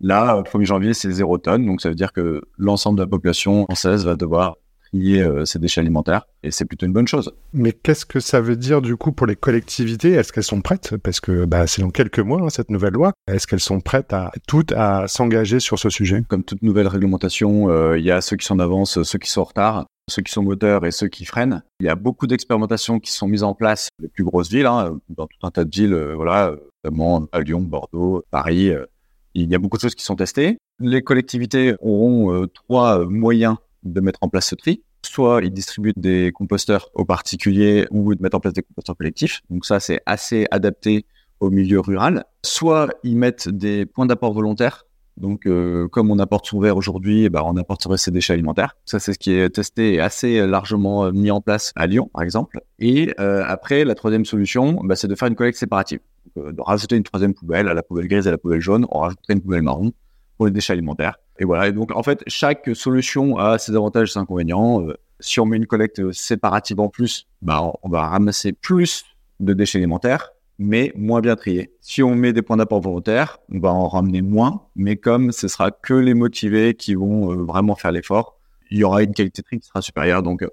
Là, 0.01 0.37
le 0.37 0.43
1er 0.43 0.65
janvier, 0.65 0.93
c'est 0.93 1.11
0 1.11 1.37
tonnes. 1.37 1.65
Donc, 1.65 1.81
ça 1.81 1.89
veut 1.89 1.95
dire 1.95 2.11
que 2.11 2.41
l'ensemble 2.57 2.97
de 2.97 3.03
la 3.03 3.07
population 3.07 3.65
française 3.65 4.05
va 4.05 4.15
devoir 4.15 4.57
trier 4.91 5.21
euh, 5.21 5.45
ses 5.45 5.59
déchets 5.59 5.81
alimentaires. 5.81 6.27
Et 6.43 6.51
c'est 6.51 6.65
plutôt 6.65 6.85
une 6.85 6.93
bonne 6.93 7.07
chose. 7.07 7.31
Mais 7.53 7.71
qu'est-ce 7.71 8.05
que 8.05 8.19
ça 8.19 8.41
veut 8.41 8.55
dire 8.55 8.81
du 8.81 8.97
coup 8.97 9.11
pour 9.11 9.27
les 9.27 9.35
collectivités? 9.35 10.11
Est-ce 10.11 10.33
qu'elles 10.33 10.43
sont 10.43 10.61
prêtes? 10.61 10.97
Parce 10.97 11.19
que 11.19 11.45
bah, 11.45 11.67
c'est 11.67 11.81
dans 11.81 11.91
quelques 11.91 12.19
mois, 12.19 12.41
hein, 12.41 12.49
cette 12.49 12.71
nouvelle 12.71 12.93
loi. 12.93 13.13
Est-ce 13.27 13.47
qu'elles 13.47 13.59
sont 13.59 13.79
prêtes 13.79 14.11
à 14.11 14.31
toutes 14.47 14.73
à 14.73 15.07
s'engager 15.07 15.59
sur 15.59 15.79
ce 15.79 15.89
sujet? 15.89 16.23
Comme 16.27 16.43
toute 16.43 16.61
nouvelle 16.61 16.87
réglementation, 16.87 17.69
euh, 17.69 17.97
il 17.97 18.03
y 18.03 18.11
a 18.11 18.21
ceux 18.21 18.35
qui 18.35 18.45
sont 18.45 18.55
en 18.55 18.59
avance, 18.59 19.01
ceux 19.03 19.19
qui 19.19 19.29
sont 19.29 19.41
en 19.41 19.45
retard 19.45 19.85
ceux 20.11 20.21
qui 20.21 20.31
sont 20.31 20.43
moteurs 20.43 20.85
et 20.85 20.91
ceux 20.91 21.07
qui 21.07 21.25
freinent. 21.25 21.63
Il 21.79 21.85
y 21.85 21.89
a 21.89 21.95
beaucoup 21.95 22.27
d'expérimentations 22.27 22.99
qui 22.99 23.11
sont 23.11 23.27
mises 23.27 23.43
en 23.43 23.55
place 23.55 23.89
dans 23.97 24.03
les 24.03 24.09
plus 24.09 24.23
grosses 24.23 24.49
villes, 24.49 24.65
hein, 24.65 24.99
dans 25.09 25.27
tout 25.27 25.37
un 25.43 25.51
tas 25.51 25.63
de 25.63 25.69
villes, 25.73 25.93
euh, 25.93 26.15
voilà, 26.15 26.53
notamment 26.83 27.27
à 27.31 27.39
Lyon, 27.39 27.61
Bordeaux, 27.61 28.23
Paris, 28.29 28.69
euh, 28.69 28.85
il 29.33 29.49
y 29.49 29.55
a 29.55 29.59
beaucoup 29.59 29.77
de 29.77 29.81
choses 29.81 29.95
qui 29.95 30.03
sont 30.03 30.15
testées. 30.15 30.57
Les 30.79 31.01
collectivités 31.01 31.75
auront 31.79 32.33
euh, 32.33 32.47
trois 32.47 33.05
moyens 33.05 33.55
de 33.83 34.01
mettre 34.01 34.19
en 34.21 34.29
place 34.29 34.47
ce 34.47 34.55
tri. 34.55 34.83
Soit 35.03 35.41
ils 35.43 35.51
distribuent 35.51 35.93
des 35.95 36.31
composteurs 36.33 36.89
aux 36.93 37.05
particuliers 37.05 37.87
ou 37.91 38.13
de 38.13 38.21
mettre 38.21 38.37
en 38.37 38.39
place 38.39 38.53
des 38.53 38.61
composteurs 38.61 38.95
collectifs. 38.95 39.41
Donc 39.49 39.65
ça, 39.65 39.79
c'est 39.79 40.01
assez 40.05 40.45
adapté 40.51 41.05
au 41.39 41.49
milieu 41.49 41.79
rural. 41.79 42.23
Soit 42.43 42.89
ils 43.03 43.17
mettent 43.17 43.49
des 43.49 43.85
points 43.85 44.05
d'apport 44.05 44.33
volontaires. 44.33 44.85
Donc, 45.17 45.45
euh, 45.45 45.87
comme 45.87 46.09
on 46.09 46.19
apporte 46.19 46.45
son 46.45 46.59
verre 46.59 46.77
aujourd'hui, 46.77 47.29
ben, 47.29 47.41
on 47.43 47.57
apporterait 47.57 47.97
ses 47.97 48.11
déchets 48.11 48.33
alimentaires. 48.33 48.77
Ça, 48.85 48.99
c'est 48.99 49.13
ce 49.13 49.19
qui 49.19 49.33
est 49.33 49.49
testé 49.49 49.95
et 49.95 49.99
assez 49.99 50.45
largement 50.47 51.11
mis 51.11 51.31
en 51.31 51.41
place 51.41 51.73
à 51.75 51.85
Lyon, 51.85 52.09
par 52.13 52.23
exemple. 52.23 52.61
Et 52.79 53.13
euh, 53.19 53.43
après, 53.45 53.83
la 53.83 53.93
troisième 53.93 54.25
solution, 54.25 54.79
bah, 54.83 54.95
c'est 54.95 55.07
de 55.07 55.15
faire 55.15 55.27
une 55.27 55.35
collecte 55.35 55.57
séparative. 55.57 55.99
Euh, 56.37 56.51
de 56.51 56.61
rajouter 56.61 56.95
une 56.95 57.03
troisième 57.03 57.33
poubelle 57.33 57.67
à 57.67 57.73
la 57.73 57.83
poubelle 57.83 58.07
grise 58.07 58.25
et 58.25 58.29
à 58.29 58.31
la 58.31 58.37
poubelle 58.37 58.61
jaune. 58.61 58.85
On 58.89 58.99
rajouterait 58.99 59.33
une 59.33 59.41
poubelle 59.41 59.61
marron 59.61 59.91
pour 60.37 60.45
les 60.45 60.51
déchets 60.51 60.73
alimentaires. 60.73 61.17
Et 61.39 61.45
voilà. 61.45 61.67
Et 61.67 61.71
donc, 61.71 61.95
en 61.95 62.03
fait, 62.03 62.23
chaque 62.27 62.69
solution 62.73 63.37
a 63.37 63.57
ses 63.57 63.75
avantages 63.75 64.09
et 64.09 64.13
ses 64.13 64.19
inconvénients. 64.19 64.81
Euh, 64.81 64.95
si 65.19 65.39
on 65.39 65.45
met 65.45 65.57
une 65.57 65.67
collecte 65.67 66.11
séparative 66.11 66.79
en 66.79 66.89
plus, 66.89 67.27
bah, 67.41 67.71
on 67.83 67.89
va 67.89 68.07
ramasser 68.07 68.53
plus 68.53 69.05
de 69.39 69.53
déchets 69.53 69.77
alimentaires 69.77 70.31
mais 70.61 70.93
moins 70.95 71.21
bien 71.21 71.35
triés. 71.35 71.71
Si 71.81 72.03
on 72.03 72.13
met 72.13 72.33
des 72.33 72.43
points 72.43 72.57
d'apport 72.57 72.81
volontaires, 72.81 73.39
on 73.51 73.59
va 73.59 73.73
en 73.73 73.87
ramener 73.87 74.21
moins, 74.21 74.61
mais 74.75 74.95
comme 74.95 75.31
ce 75.31 75.47
sera 75.47 75.71
que 75.71 75.95
les 75.95 76.13
motivés 76.13 76.75
qui 76.75 76.93
vont 76.93 77.31
euh, 77.31 77.43
vraiment 77.43 77.75
faire 77.75 77.91
l'effort, 77.91 78.37
il 78.69 78.77
y 78.77 78.83
aura 78.83 79.01
une 79.01 79.13
qualité 79.13 79.41
de 79.41 79.45
tri 79.47 79.59
qui 79.59 79.67
sera 79.67 79.81
supérieure. 79.81 80.21
Donc 80.21 80.43
euh, 80.43 80.49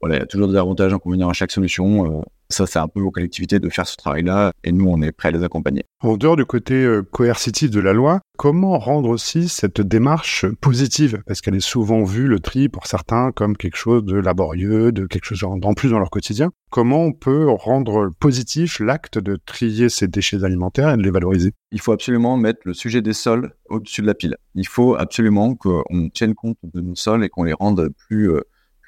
voilà, 0.00 0.16
il 0.16 0.18
y 0.18 0.22
a 0.22 0.26
toujours 0.26 0.48
des 0.48 0.56
avantages 0.56 0.90
et 0.90 0.94
inconvénients 0.94 1.28
à 1.28 1.32
chaque 1.32 1.52
solution. 1.52 2.24
Ça, 2.52 2.66
c'est 2.66 2.78
un 2.78 2.88
peu 2.88 3.00
aux 3.00 3.10
collectivités 3.10 3.60
de 3.60 3.68
faire 3.70 3.86
ce 3.88 3.96
travail-là 3.96 4.52
et 4.62 4.72
nous, 4.72 4.86
on 4.86 5.00
est 5.00 5.10
prêts 5.10 5.28
à 5.28 5.32
les 5.32 5.42
accompagner. 5.42 5.84
En 6.00 6.18
dehors 6.18 6.36
du 6.36 6.44
côté 6.44 6.74
euh, 6.74 7.02
coercitif 7.02 7.70
de 7.70 7.80
la 7.80 7.94
loi, 7.94 8.20
comment 8.36 8.78
rendre 8.78 9.08
aussi 9.08 9.48
cette 9.48 9.80
démarche 9.80 10.44
positive? 10.60 11.22
Parce 11.26 11.40
qu'elle 11.40 11.54
est 11.54 11.60
souvent 11.60 12.04
vue, 12.04 12.26
le 12.26 12.40
tri, 12.40 12.68
pour 12.68 12.86
certains, 12.86 13.32
comme 13.32 13.56
quelque 13.56 13.76
chose 13.76 14.04
de 14.04 14.16
laborieux, 14.16 14.92
de 14.92 15.06
quelque 15.06 15.24
chose 15.24 15.44
en 15.44 15.72
plus 15.72 15.90
dans 15.90 15.98
leur 15.98 16.10
quotidien. 16.10 16.50
Comment 16.70 17.04
on 17.04 17.12
peut 17.12 17.48
rendre 17.50 18.10
positif 18.18 18.80
l'acte 18.80 19.18
de 19.18 19.36
trier 19.36 19.88
ces 19.88 20.08
déchets 20.08 20.44
alimentaires 20.44 20.90
et 20.90 20.96
de 20.96 21.02
les 21.02 21.10
valoriser? 21.10 21.52
Il 21.70 21.80
faut 21.80 21.92
absolument 21.92 22.36
mettre 22.36 22.60
le 22.64 22.74
sujet 22.74 23.00
des 23.00 23.12
sols 23.12 23.54
au-dessus 23.68 24.02
de 24.02 24.06
la 24.06 24.14
pile. 24.14 24.36
Il 24.54 24.66
faut 24.66 24.94
absolument 24.94 25.54
qu'on 25.54 26.10
tienne 26.12 26.34
compte 26.34 26.58
de 26.64 26.80
nos 26.80 26.94
sols 26.94 27.24
et 27.24 27.28
qu'on 27.28 27.44
les 27.44 27.52
rende 27.54 27.90
plus 28.08 28.30
euh, 28.30 28.42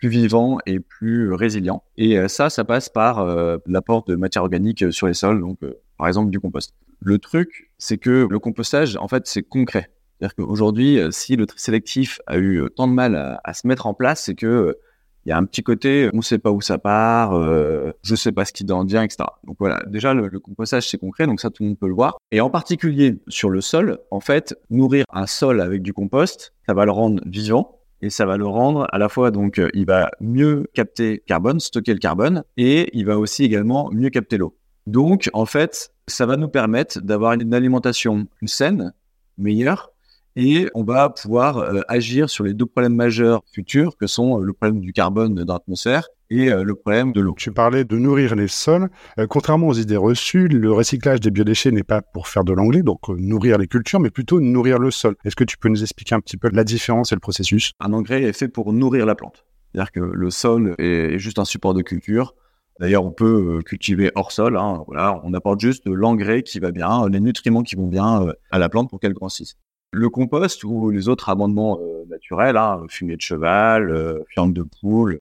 plus 0.05 0.11
vivant 0.11 0.59
et 0.67 0.81
plus 0.81 1.33
résilient. 1.33 1.83
Et 1.97 2.19
euh, 2.19 2.29
ça, 2.29 2.51
ça 2.51 2.63
passe 2.63 2.91
par 2.91 3.21
euh, 3.21 3.57
l'apport 3.67 4.05
de 4.05 4.17
matière 4.17 4.43
organique 4.43 4.93
sur 4.93 5.07
les 5.07 5.15
sols, 5.15 5.41
donc 5.41 5.63
euh, 5.63 5.81
par 5.97 6.09
exemple 6.09 6.31
du 6.31 6.41
compost. 6.41 6.75
Le 7.01 7.19
truc, 7.19 7.71
c'est 7.79 7.97
que 7.97 8.29
le 8.31 8.39
compostage, 8.39 8.99
en 8.99 9.09
fait, 9.09 9.27
c'est 9.27 9.43
concret. 9.43 9.91
C'est-à-dire 10.19 10.35
qu'aujourd'hui, 10.35 11.01
si 11.11 11.37
le 11.37 11.47
tri 11.47 11.59
sélectif 11.59 12.21
a 12.27 12.37
eu 12.37 12.65
tant 12.77 12.87
de 12.87 12.93
mal 12.93 13.41
à, 13.43 13.55
se 13.55 13.67
mettre 13.67 13.87
en 13.87 13.95
place, 13.95 14.25
c'est 14.25 14.35
que 14.35 14.77
il 15.25 15.31
y 15.31 15.33
a 15.33 15.39
un 15.39 15.45
petit 15.45 15.63
côté, 15.63 16.11
on 16.13 16.19
ne 16.19 16.23
sait 16.23 16.39
pas 16.39 16.51
où 16.51 16.61
ça 16.61 16.77
part, 16.77 17.33
euh, 17.33 17.93
je 18.03 18.15
sais 18.15 18.31
pas 18.31 18.45
ce 18.45 18.53
qui 18.53 18.71
en 18.71 18.85
vient, 18.85 19.03
etc. 19.03 19.25
Donc 19.45 19.57
voilà, 19.59 19.83
déjà 19.87 20.13
le 20.13 20.39
compostage 20.39 20.89
c'est 20.89 20.99
concret, 20.99 21.27
donc 21.27 21.41
ça 21.41 21.49
tout 21.49 21.63
le 21.63 21.71
monde 21.71 21.79
peut 21.79 21.89
le 21.89 21.95
voir. 21.95 22.19
Et 22.31 22.43
en 22.43 22.51
particulier 22.51 23.19
sur 23.29 23.49
le 23.49 23.63
sol, 23.63 23.99
en 24.11 24.21
fait, 24.21 24.55
nourrir 24.69 25.05
un 25.11 25.27
sol 25.27 25.63
avec 25.63 25.81
du 25.81 25.95
compost, 25.95 26.53
ça 26.67 26.75
va 26.75 26.85
le 26.85 26.91
rendre 26.91 27.23
vivant, 27.27 27.74
et 28.01 28.11
ça 28.11 28.27
va 28.27 28.37
le 28.37 28.47
rendre 28.47 28.87
à 28.93 28.99
la 28.99 29.09
fois 29.09 29.31
donc 29.31 29.59
euh, 29.59 29.71
il 29.75 29.87
va 29.87 30.11
mieux 30.21 30.67
capter 30.75 31.23
carbone, 31.27 31.61
stocker 31.61 31.95
le 31.95 32.01
carbone 32.01 32.45
et 32.57 32.91
il 32.97 33.07
va 33.07 33.19
aussi 33.19 33.45
également 33.45 33.91
mieux 33.93 34.11
capter 34.11 34.37
l'eau. 34.37 34.57
Donc 34.87 35.31
en 35.33 35.47
fait, 35.47 35.93
ça 36.07 36.27
va 36.27 36.37
nous 36.37 36.49
permettre 36.49 37.01
d'avoir 37.01 37.33
une 37.33 37.55
alimentation 37.55 38.27
saine, 38.45 38.93
meilleure 39.39 39.91
et 40.37 40.69
on 40.75 40.83
va 40.83 41.11
pouvoir 41.11 41.59
euh, 41.59 41.81
agir 41.89 42.29
sur 42.29 42.45
les 42.45 42.55
deux 42.55 42.67
problèmes 42.67 42.95
majeurs 42.95 43.43
futurs 43.53 43.97
que 43.97 44.07
sont 44.07 44.41
euh, 44.41 44.45
le 44.45 44.53
problème 44.53 44.81
du 44.81 44.93
carbone 44.93 45.35
dans 45.35 45.55
l'atmosphère 45.55 46.09
et 46.31 46.51
euh, 46.51 46.65
le 46.65 46.75
problème 46.75 47.13
de 47.13 47.21
l'eau. 47.21 47.35
Tu 47.37 47.53
parlais 47.53 47.85
de 47.85 47.97
nourrir 47.97 48.35
les 48.35 48.49
sols. 48.49 48.89
Euh, 49.19 49.27
contrairement 49.27 49.69
aux 49.69 49.75
idées 49.75 49.97
reçues, 49.97 50.49
le 50.49 50.73
recyclage 50.73 51.21
des 51.21 51.31
biodéchets 51.31 51.71
n'est 51.71 51.83
pas 51.83 52.03
pour 52.03 52.29
faire 52.29 52.45
de 52.45 52.53
l'anglais, 52.53 52.83
donc 52.83 53.09
euh, 53.09 53.17
nourrir 53.19 53.59
les 53.59 53.67
cultures, 53.67 54.01
mais 54.01 54.11
plutôt 54.11 54.41
nourrir 54.41 54.79
le 54.79 54.91
sol. 54.91 55.17
Est-ce 55.25 55.37
que 55.37 55.45
tu 55.45 55.59
peux 55.59 55.69
nous 55.69 55.83
expliquer 55.83 56.15
un 56.15 56.21
petit 56.21 56.37
peu 56.37 56.49
la 56.53 56.65
différence 56.65 57.13
et 57.13 57.15
le 57.15 57.21
processus? 57.21 57.73
Un 57.81 57.93
engrais 57.93 58.23
est 58.23 58.33
fait 58.33 58.49
pour 58.49 58.73
nourrir 58.73 59.07
la 59.07 59.15
plante. 59.15 59.45
C'est-à-dire 59.73 59.93
que 59.93 60.01
le 60.01 60.31
sol 60.31 60.75
est 60.79 61.19
juste 61.19 61.39
un 61.39 61.45
support 61.45 61.75
de 61.75 61.83
culture. 61.83 62.35
D'ailleurs, 62.81 63.05
on 63.05 63.13
peut 63.13 63.61
cultiver 63.65 64.11
hors 64.15 64.33
sol. 64.33 64.57
Hein, 64.57 64.83
voilà, 64.87 65.21
on 65.25 65.33
apporte 65.35 65.61
juste 65.61 65.87
l'engrais 65.87 66.43
qui 66.43 66.59
va 66.59 66.71
bien, 66.71 67.09
les 67.09 67.21
nutriments 67.21 67.63
qui 67.63 67.77
vont 67.77 67.87
bien 67.87 68.27
à 68.51 68.59
la 68.59 68.69
plante 68.69 68.91
pour 68.91 69.01
qu'elle 69.01 69.15
grossisse. 69.15 69.57
Le 69.93 70.09
compost 70.11 70.65
ou 70.65 70.91
les 70.91 71.09
autres 71.09 71.29
amendements 71.29 71.79
naturels, 72.09 72.57
hein, 72.57 72.83
fumier 72.89 73.17
de 73.17 73.21
cheval, 73.21 74.23
fiente 74.29 74.53
de 74.53 74.65
poule, 74.81 75.21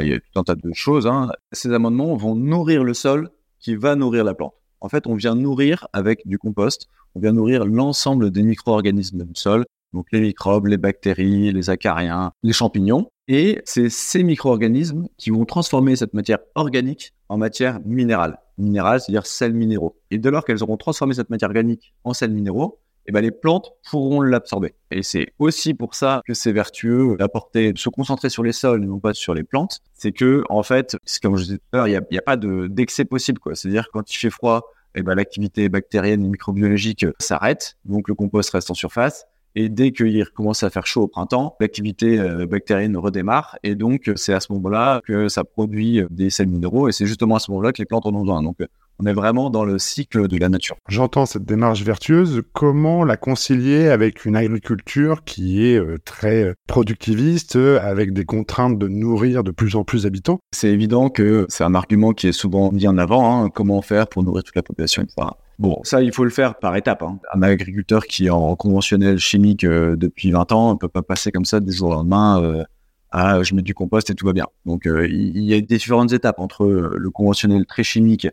il 0.00 0.08
y 0.08 0.14
a 0.14 0.20
tout 0.20 0.38
un 0.38 0.44
tas 0.44 0.54
de 0.54 0.72
choses. 0.72 1.06
Hein. 1.06 1.30
Ces 1.52 1.72
amendements 1.72 2.14
vont 2.16 2.34
nourrir 2.34 2.84
le 2.84 2.94
sol 2.94 3.30
qui 3.58 3.74
va 3.76 3.96
nourrir 3.96 4.24
la 4.24 4.34
plante. 4.34 4.54
En 4.80 4.88
fait, 4.88 5.06
on 5.06 5.14
vient 5.14 5.34
nourrir 5.34 5.88
avec 5.92 6.26
du 6.26 6.38
compost, 6.38 6.88
on 7.14 7.20
vient 7.20 7.32
nourrir 7.32 7.66
l'ensemble 7.66 8.30
des 8.30 8.42
micro-organismes 8.42 9.24
du 9.24 9.34
sol, 9.34 9.66
donc 9.92 10.06
les 10.12 10.20
microbes, 10.20 10.66
les 10.66 10.78
bactéries, 10.78 11.52
les 11.52 11.70
acariens, 11.70 12.32
les 12.42 12.52
champignons. 12.52 13.10
Et 13.28 13.60
c'est 13.64 13.90
ces 13.90 14.22
micro-organismes 14.22 15.06
qui 15.16 15.30
vont 15.30 15.44
transformer 15.44 15.96
cette 15.96 16.14
matière 16.14 16.38
organique 16.54 17.12
en 17.28 17.36
matière 17.36 17.80
minérale. 17.84 18.38
Minérale, 18.58 19.00
c'est-à-dire 19.00 19.26
sels 19.26 19.54
minéraux. 19.54 19.96
Et 20.10 20.18
dès 20.18 20.30
lors 20.30 20.44
qu'elles 20.44 20.62
auront 20.62 20.76
transformé 20.76 21.14
cette 21.14 21.30
matière 21.30 21.50
organique 21.50 21.94
en 22.04 22.12
sels 22.12 22.32
minéraux, 22.32 22.80
eh 23.10 23.12
ben, 23.12 23.22
les 23.22 23.32
plantes 23.32 23.72
pourront 23.90 24.20
l'absorber. 24.20 24.74
Et 24.92 25.02
c'est 25.02 25.32
aussi 25.40 25.74
pour 25.74 25.96
ça 25.96 26.22
que 26.26 26.32
c'est 26.32 26.52
vertueux 26.52 27.16
d'apporter, 27.18 27.72
de 27.72 27.78
se 27.78 27.88
concentrer 27.88 28.30
sur 28.30 28.44
les 28.44 28.52
sols 28.52 28.84
et 28.84 28.86
non 28.86 29.00
pas 29.00 29.14
sur 29.14 29.34
les 29.34 29.42
plantes. 29.42 29.80
C'est 29.94 30.12
que, 30.12 30.44
en 30.48 30.62
fait, 30.62 30.96
comme 31.20 31.36
je 31.36 31.42
disais 31.42 31.56
tout 31.56 31.64
à 31.72 31.76
l'heure, 31.78 31.88
il 31.88 31.90
n'y 31.90 31.96
a, 31.96 32.02
y 32.12 32.18
a, 32.18 32.22
pas 32.22 32.36
d'excès 32.36 33.04
possible, 33.04 33.40
quoi. 33.40 33.56
C'est-à-dire 33.56 33.88
quand 33.92 34.14
il 34.14 34.16
fait 34.16 34.30
froid, 34.30 34.62
eh 34.94 35.02
ben, 35.02 35.16
l'activité 35.16 35.68
bactérienne 35.68 36.24
et 36.24 36.28
microbiologique 36.28 37.04
s'arrête, 37.18 37.76
donc 37.84 38.08
le 38.08 38.14
compost 38.14 38.50
reste 38.50 38.70
en 38.70 38.74
surface. 38.74 39.26
Et 39.56 39.68
dès 39.68 39.90
qu'il 39.90 40.24
commence 40.26 40.62
à 40.62 40.70
faire 40.70 40.86
chaud 40.86 41.02
au 41.02 41.08
printemps, 41.08 41.56
l'activité 41.58 42.20
euh, 42.20 42.46
bactérienne 42.46 42.96
redémarre. 42.96 43.58
Et 43.64 43.74
donc, 43.74 44.08
c'est 44.14 44.32
à 44.32 44.38
ce 44.38 44.52
moment-là 44.52 45.00
que 45.04 45.28
ça 45.28 45.42
produit 45.42 46.02
des 46.10 46.30
sels 46.30 46.46
minéraux. 46.46 46.88
Et 46.88 46.92
c'est 46.92 47.06
justement 47.06 47.34
à 47.34 47.40
ce 47.40 47.50
moment-là 47.50 47.72
que 47.72 47.82
les 47.82 47.86
plantes 47.86 48.06
en 48.06 48.14
ont 48.14 48.20
besoin. 48.20 48.42
Donc, 48.44 48.58
on 49.00 49.06
est 49.06 49.12
vraiment 49.12 49.50
dans 49.50 49.64
le 49.64 49.78
cycle 49.78 50.28
de 50.28 50.36
la 50.36 50.48
nature. 50.48 50.76
J'entends 50.88 51.24
cette 51.24 51.44
démarche 51.44 51.82
vertueuse. 51.82 52.42
Comment 52.52 53.04
la 53.04 53.16
concilier 53.16 53.88
avec 53.88 54.24
une 54.26 54.36
agriculture 54.36 55.24
qui 55.24 55.66
est 55.66 55.78
euh, 55.78 55.96
très 56.04 56.44
euh, 56.44 56.54
productiviste, 56.66 57.56
euh, 57.56 57.80
avec 57.82 58.12
des 58.12 58.24
contraintes 58.24 58.78
de 58.78 58.88
nourrir 58.88 59.42
de 59.42 59.50
plus 59.50 59.74
en 59.76 59.84
plus 59.84 60.02
d'habitants? 60.02 60.38
C'est 60.52 60.68
évident 60.68 61.08
que 61.08 61.46
c'est 61.48 61.64
un 61.64 61.74
argument 61.74 62.12
qui 62.12 62.28
est 62.28 62.32
souvent 62.32 62.70
mis 62.72 62.86
en 62.86 62.98
avant. 62.98 63.44
Hein. 63.44 63.48
comment 63.48 63.80
faire 63.80 64.06
pour 64.06 64.22
nourrir 64.22 64.44
toute 64.44 64.56
la 64.56 64.62
population, 64.62 65.02
etc. 65.02 65.28
Bon, 65.58 65.80
ça, 65.82 66.02
il 66.02 66.12
faut 66.12 66.24
le 66.24 66.30
faire 66.30 66.58
par 66.58 66.76
étapes. 66.76 67.02
Hein. 67.02 67.18
Un 67.32 67.42
agriculteur 67.42 68.04
qui 68.04 68.26
est 68.26 68.30
en 68.30 68.54
conventionnel 68.56 69.18
chimique 69.18 69.64
depuis 69.64 70.30
20 70.30 70.52
ans 70.52 70.72
ne 70.72 70.78
peut 70.78 70.88
pas 70.88 71.02
passer 71.02 71.32
comme 71.32 71.44
ça 71.44 71.60
du 71.60 71.72
jour 71.72 71.90
au 71.90 71.94
lendemain 71.94 72.64
à 73.10 73.42
je 73.42 73.54
mets 73.54 73.62
du 73.62 73.74
compost 73.74 74.08
et 74.08 74.14
tout 74.14 74.24
va 74.24 74.32
bien. 74.32 74.46
Donc, 74.64 74.82
il 74.86 75.42
y 75.42 75.52
a 75.52 75.60
différentes 75.60 76.12
étapes 76.12 76.38
entre 76.38 76.66
le 76.66 77.10
conventionnel 77.10 77.66
très 77.66 77.82
chimique 77.82 78.26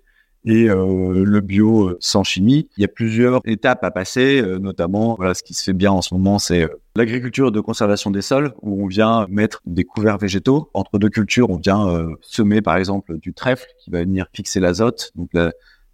et 0.46 0.70
euh, 0.70 1.24
le 1.25 1.41
bio 1.41 1.89
euh, 1.89 1.98
sans 2.00 2.24
chimie. 2.24 2.70
Il 2.77 2.82
y 2.82 2.86
a 2.86 2.88
plusieurs 2.88 3.41
étapes 3.46 3.84
à 3.84 3.91
passer, 3.91 4.41
euh, 4.41 4.60
notamment 4.60 5.15
voilà 5.15 5.34
ce 5.34 5.44
qui 5.44 5.53
se 5.53 5.63
fait 5.63 5.74
bien 5.74 5.91
en 5.91 6.01
ce 6.01 6.13
moment, 6.13 6.39
c'est 6.39 6.67
l'agriculture 6.96 7.51
de 7.51 7.60
conservation 7.60 8.12
des 8.12 8.22
sols 8.22 8.53
où 8.62 8.84
on 8.84 8.88
vient 8.88 9.27
mettre 9.29 9.62
des 9.65 9.84
couverts 9.84 10.17
végétaux 10.17 10.70
entre 10.74 11.00
deux 11.00 11.10
cultures. 11.10 11.50
On 11.50 11.58
vient 11.58 12.08
semer 12.22 12.62
par 12.62 12.77
exemple 12.77 13.17
du 13.20 13.34
trèfle 13.34 13.67
qui 13.79 13.91
va 13.91 14.00
venir 14.00 14.25
fixer 14.34 14.60
l'azote. 14.60 15.12
Donc 15.15 15.29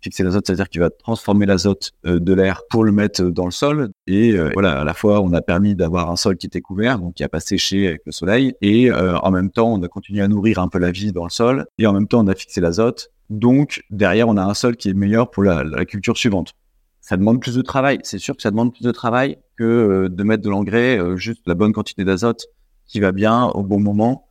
fixer 0.04 0.24
l'azote, 0.24 0.46
c'est-à-dire 0.46 0.70
qu'il 0.70 0.82
va 0.82 0.90
transformer 0.90 1.46
l'azote 1.46 1.92
de 2.04 2.34
l'air 2.34 2.62
pour 2.70 2.84
le 2.84 2.92
mettre 2.92 3.24
dans 3.24 3.46
le 3.46 3.52
sol. 3.52 3.90
Et 4.08 4.38
voilà, 4.54 4.82
à 4.82 4.84
la 4.84 4.94
fois, 4.94 5.22
on 5.22 5.34
a 5.34 5.42
permis 5.42 5.76
d'avoir 5.76 6.12
un 6.12 6.16
sol 6.16 6.38
qui 6.38 6.48
était 6.48 6.62
couvert, 6.62 7.00
donc 7.00 7.16
qui 7.16 7.24
a 7.24 7.30
pas 7.30 7.40
séché 7.40 7.88
avec 7.88 8.02
le 8.06 8.12
soleil, 8.12 8.54
et 8.62 8.92
en 8.92 9.32
même 9.32 9.50
temps, 9.50 9.74
on 9.74 9.82
a 9.82 9.88
continué 9.88 10.22
à 10.22 10.28
nourrir 10.28 10.60
un 10.60 10.68
peu 10.68 10.80
la 10.80 10.92
vie 10.92 11.12
dans 11.12 11.24
le 11.24 11.30
sol, 11.30 11.66
et 11.78 11.88
en 11.88 11.94
même 11.94 12.08
temps, 12.08 12.20
on 12.24 12.28
a 12.28 12.36
fixé 12.36 12.62
l'azote 12.62 13.10
donc, 13.30 13.84
derrière, 13.90 14.28
on 14.28 14.38
a 14.38 14.44
un 14.44 14.54
sol 14.54 14.76
qui 14.76 14.90
est 14.90 14.94
meilleur 14.94 15.32
pour 15.32 15.44
la, 15.44 15.86
culture 15.86 16.18
suivante. 16.18 16.54
Ça 17.02 17.18
demande 17.18 17.42
plus 17.42 17.56
de 17.56 17.62
travail. 17.62 18.00
C'est 18.04 18.20
sûr 18.20 18.36
que 18.36 18.42
ça 18.42 18.52
demande 18.52 18.74
plus 18.74 18.84
de 18.84 18.92
travail 18.92 19.38
que 19.58 19.64
euh, 19.64 20.10
de 20.10 20.24
mettre 20.24 20.44
de 20.44 20.50
l'engrais, 20.50 21.00
euh, 21.00 21.18
juste 21.18 21.42
la 21.48 21.56
bonne 21.56 21.74
quantité 21.74 22.06
d'azote 22.06 22.46
qui 22.86 23.00
va 23.00 23.12
bien 23.12 23.46
au 23.46 23.64
bon 23.64 23.80
moment. 23.80 24.28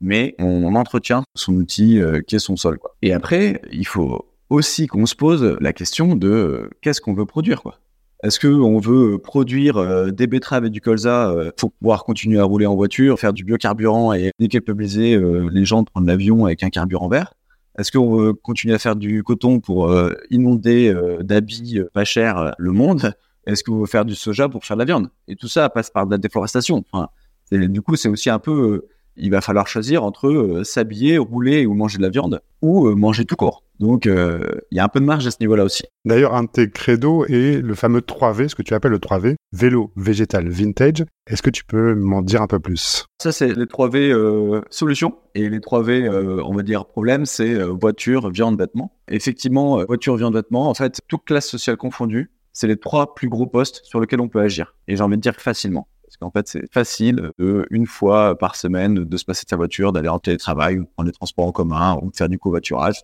Mais 0.00 0.34
on, 0.38 0.74
entretient 0.74 1.22
son 1.34 1.54
outil 1.54 2.00
euh, 2.00 2.20
qui 2.22 2.36
est 2.36 2.40
son 2.40 2.56
sol. 2.56 2.78
Et 3.02 3.12
après, 3.12 3.60
il 3.70 3.86
faut 3.86 4.29
aussi 4.50 4.86
qu'on 4.86 5.06
se 5.06 5.14
pose 5.14 5.56
la 5.60 5.72
question 5.72 6.16
de 6.16 6.68
qu'est-ce 6.82 7.00
qu'on 7.00 7.14
veut 7.14 7.26
produire. 7.26 7.62
quoi? 7.62 7.78
Est-ce 8.22 8.38
qu'on 8.38 8.78
veut 8.78 9.16
produire 9.18 10.12
des 10.12 10.26
betteraves 10.26 10.66
et 10.66 10.70
du 10.70 10.82
colza 10.82 11.34
pour 11.56 11.72
pouvoir 11.72 12.04
continuer 12.04 12.38
à 12.38 12.44
rouler 12.44 12.66
en 12.66 12.74
voiture, 12.74 13.18
faire 13.18 13.32
du 13.32 13.44
biocarburant 13.44 14.12
et 14.12 14.32
déculpabiliser 14.38 15.18
les 15.50 15.64
gens 15.64 15.82
de 15.82 15.88
prendre 15.88 16.06
l'avion 16.06 16.44
avec 16.44 16.62
un 16.62 16.68
carburant 16.68 17.08
vert? 17.08 17.32
Est-ce 17.78 17.92
qu'on 17.92 18.14
veut 18.14 18.32
continuer 18.34 18.74
à 18.74 18.78
faire 18.78 18.96
du 18.96 19.22
coton 19.22 19.60
pour 19.60 19.90
euh, 19.90 20.12
inonder 20.28 20.88
euh, 20.88 21.22
d'habits 21.22 21.78
euh, 21.78 21.88
pas 21.92 22.04
chers 22.04 22.54
le 22.58 22.72
monde? 22.72 23.14
Est-ce 23.46 23.64
qu'on 23.64 23.78
veut 23.78 23.86
faire 23.86 24.04
du 24.04 24.14
soja 24.14 24.48
pour 24.48 24.64
faire 24.64 24.76
de 24.76 24.80
la 24.80 24.84
viande? 24.84 25.08
Et 25.28 25.36
tout 25.36 25.48
ça 25.48 25.70
passe 25.70 25.88
par 25.88 26.06
de 26.06 26.10
la 26.10 26.18
déforestation. 26.18 26.84
Enfin, 26.92 27.08
du 27.50 27.80
coup, 27.80 27.96
c'est 27.96 28.08
aussi 28.08 28.28
un 28.28 28.38
peu 28.38 28.86
il 29.16 29.30
va 29.30 29.40
falloir 29.40 29.66
choisir 29.66 30.04
entre 30.04 30.28
euh, 30.28 30.64
s'habiller, 30.64 31.18
rouler 31.18 31.66
ou 31.66 31.74
manger 31.74 31.98
de 31.98 32.02
la 32.02 32.08
viande 32.08 32.40
ou 32.62 32.86
euh, 32.86 32.94
manger 32.94 33.24
tout 33.24 33.36
court. 33.36 33.64
Donc, 33.78 34.06
euh, 34.06 34.40
il 34.70 34.76
y 34.76 34.80
a 34.80 34.84
un 34.84 34.88
peu 34.88 35.00
de 35.00 35.06
marge 35.06 35.26
à 35.26 35.30
ce 35.30 35.38
niveau-là 35.40 35.64
aussi. 35.64 35.84
D'ailleurs, 36.04 36.34
un 36.34 36.42
de 36.44 36.48
tes 36.48 36.70
credos 36.70 37.24
est 37.26 37.62
le 37.62 37.74
fameux 37.74 38.00
3V, 38.00 38.48
ce 38.48 38.54
que 38.54 38.62
tu 38.62 38.74
appelles 38.74 38.90
le 38.90 38.98
3V, 38.98 39.36
vélo, 39.52 39.90
végétal, 39.96 40.48
vintage. 40.48 41.04
Est-ce 41.26 41.42
que 41.42 41.48
tu 41.48 41.64
peux 41.64 41.94
m'en 41.94 42.20
dire 42.20 42.42
un 42.42 42.46
peu 42.46 42.60
plus? 42.60 43.06
Ça, 43.22 43.32
c'est 43.32 43.54
les 43.54 43.64
3V 43.64 44.62
solutions. 44.68 45.14
Et 45.34 45.48
les 45.48 45.60
3V, 45.60 46.10
on 46.44 46.54
va 46.54 46.62
dire 46.62 46.84
problème, 46.84 47.24
c'est 47.24 47.54
voiture, 47.62 48.28
viande, 48.30 48.58
vêtements. 48.58 48.92
Effectivement, 49.08 49.82
voiture, 49.86 50.16
viande, 50.16 50.34
vêtements, 50.34 50.68
en 50.68 50.74
fait, 50.74 51.00
toute 51.08 51.24
classe 51.24 51.48
sociale 51.48 51.78
confondue, 51.78 52.30
c'est 52.52 52.66
les 52.66 52.76
trois 52.76 53.14
plus 53.14 53.28
gros 53.28 53.46
postes 53.46 53.80
sur 53.84 54.00
lesquels 54.00 54.20
on 54.20 54.28
peut 54.28 54.40
agir. 54.40 54.74
Et 54.88 54.96
j'ai 54.96 55.02
envie 55.02 55.16
de 55.16 55.22
dire 55.22 55.36
facilement. 55.36 55.88
Parce 56.10 56.16
qu'en 56.16 56.32
fait, 56.32 56.48
c'est 56.48 56.72
facile 56.72 57.30
de, 57.38 57.66
une 57.70 57.86
fois 57.86 58.36
par 58.36 58.56
semaine 58.56 58.94
de 58.94 59.16
se 59.16 59.24
passer 59.24 59.44
de 59.44 59.48
sa 59.48 59.54
voiture, 59.54 59.92
d'aller 59.92 60.08
en 60.08 60.18
télétravail 60.18 60.80
ou 60.80 60.86
prendre 60.86 61.06
les 61.06 61.12
transports 61.12 61.46
en 61.46 61.52
commun 61.52 62.00
ou 62.02 62.10
de 62.10 62.16
faire 62.16 62.28
du 62.28 62.36
covoiturage. 62.36 63.02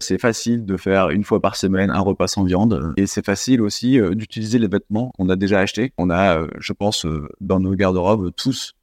C'est 0.00 0.18
facile 0.18 0.64
de 0.64 0.76
faire 0.76 1.10
une 1.10 1.22
fois 1.22 1.40
par 1.40 1.54
semaine 1.54 1.90
un 1.90 2.00
repas 2.00 2.26
sans 2.26 2.42
viande 2.42 2.94
et 2.96 3.06
c'est 3.06 3.24
facile 3.24 3.62
aussi 3.62 4.00
euh, 4.00 4.14
d'utiliser 4.14 4.58
les 4.58 4.66
vêtements 4.66 5.12
qu'on 5.16 5.28
a 5.28 5.36
déjà 5.36 5.60
achetés. 5.60 5.92
On 5.98 6.10
a, 6.10 6.36
euh, 6.36 6.48
je 6.58 6.72
pense, 6.72 7.06
euh, 7.06 7.28
dans 7.40 7.60
nos 7.60 7.74
garde-robes 7.74 8.32
tous 8.36 8.74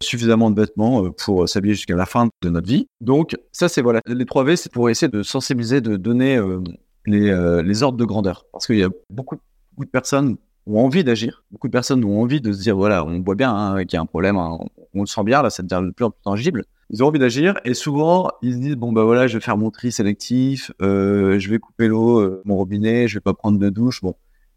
suffisamment 0.00 0.50
de 0.50 0.58
vêtements 0.58 1.10
pour 1.10 1.46
s'habiller 1.46 1.74
jusqu'à 1.74 1.96
la 1.96 2.06
fin 2.06 2.30
de 2.40 2.48
notre 2.48 2.68
vie. 2.68 2.88
Donc 3.02 3.36
ça, 3.52 3.68
c'est 3.68 3.82
voilà, 3.82 4.00
les 4.06 4.24
3 4.24 4.44
V, 4.44 4.56
c'est 4.56 4.72
pour 4.72 4.88
essayer 4.88 5.10
de 5.10 5.22
sensibiliser, 5.22 5.82
de 5.82 5.96
donner 5.96 6.40
les, 7.04 7.82
ordres 7.82 7.98
de 7.98 8.04
grandeur. 8.04 8.46
Parce 8.52 8.66
qu'il 8.66 8.76
y 8.76 8.84
a 8.84 8.90
beaucoup 9.10 9.34
de 9.34 9.90
personnes 9.90 10.36
ont 10.68 10.84
envie 10.84 11.04
d'agir. 11.04 11.44
Beaucoup 11.50 11.68
de 11.68 11.72
personnes 11.72 12.04
ont 12.04 12.20
envie 12.20 12.40
de 12.40 12.52
se 12.52 12.60
dire, 12.60 12.76
voilà, 12.76 13.04
on 13.04 13.20
voit 13.22 13.34
bien 13.34 13.54
hein, 13.54 13.84
qu'il 13.84 13.94
y 13.94 13.96
a 13.96 14.02
un 14.02 14.06
problème, 14.06 14.36
hein, 14.36 14.58
on, 14.94 15.00
le 15.00 15.06
sent 15.06 15.24
bien, 15.24 15.42
là, 15.42 15.50
ça 15.50 15.62
devient 15.62 15.86
de 15.86 15.92
plus 15.92 16.04
en 16.04 16.10
plus 16.10 16.22
tangible. 16.22 16.64
Ils 16.90 17.02
ont 17.02 17.06
envie 17.06 17.18
d'agir 17.18 17.54
et 17.64 17.74
souvent 17.74 18.30
ils 18.40 18.54
se 18.54 18.58
disent 18.60 18.76
bon 18.76 18.92
bah 18.92 19.04
voilà 19.04 19.26
je 19.26 19.36
vais 19.36 19.44
faire 19.44 19.58
mon 19.58 19.70
tri 19.70 19.92
sélectif, 19.92 20.72
euh, 20.80 21.38
je 21.38 21.50
vais 21.50 21.58
couper 21.58 21.86
l'eau, 21.86 22.18
euh, 22.18 22.40
mon 22.46 22.56
robinet, 22.56 23.08
je 23.08 23.16
vais 23.16 23.20
pas 23.20 23.34
prendre 23.34 23.58
de 23.58 23.68
douche. 23.68 24.00
Bon, 24.00 24.14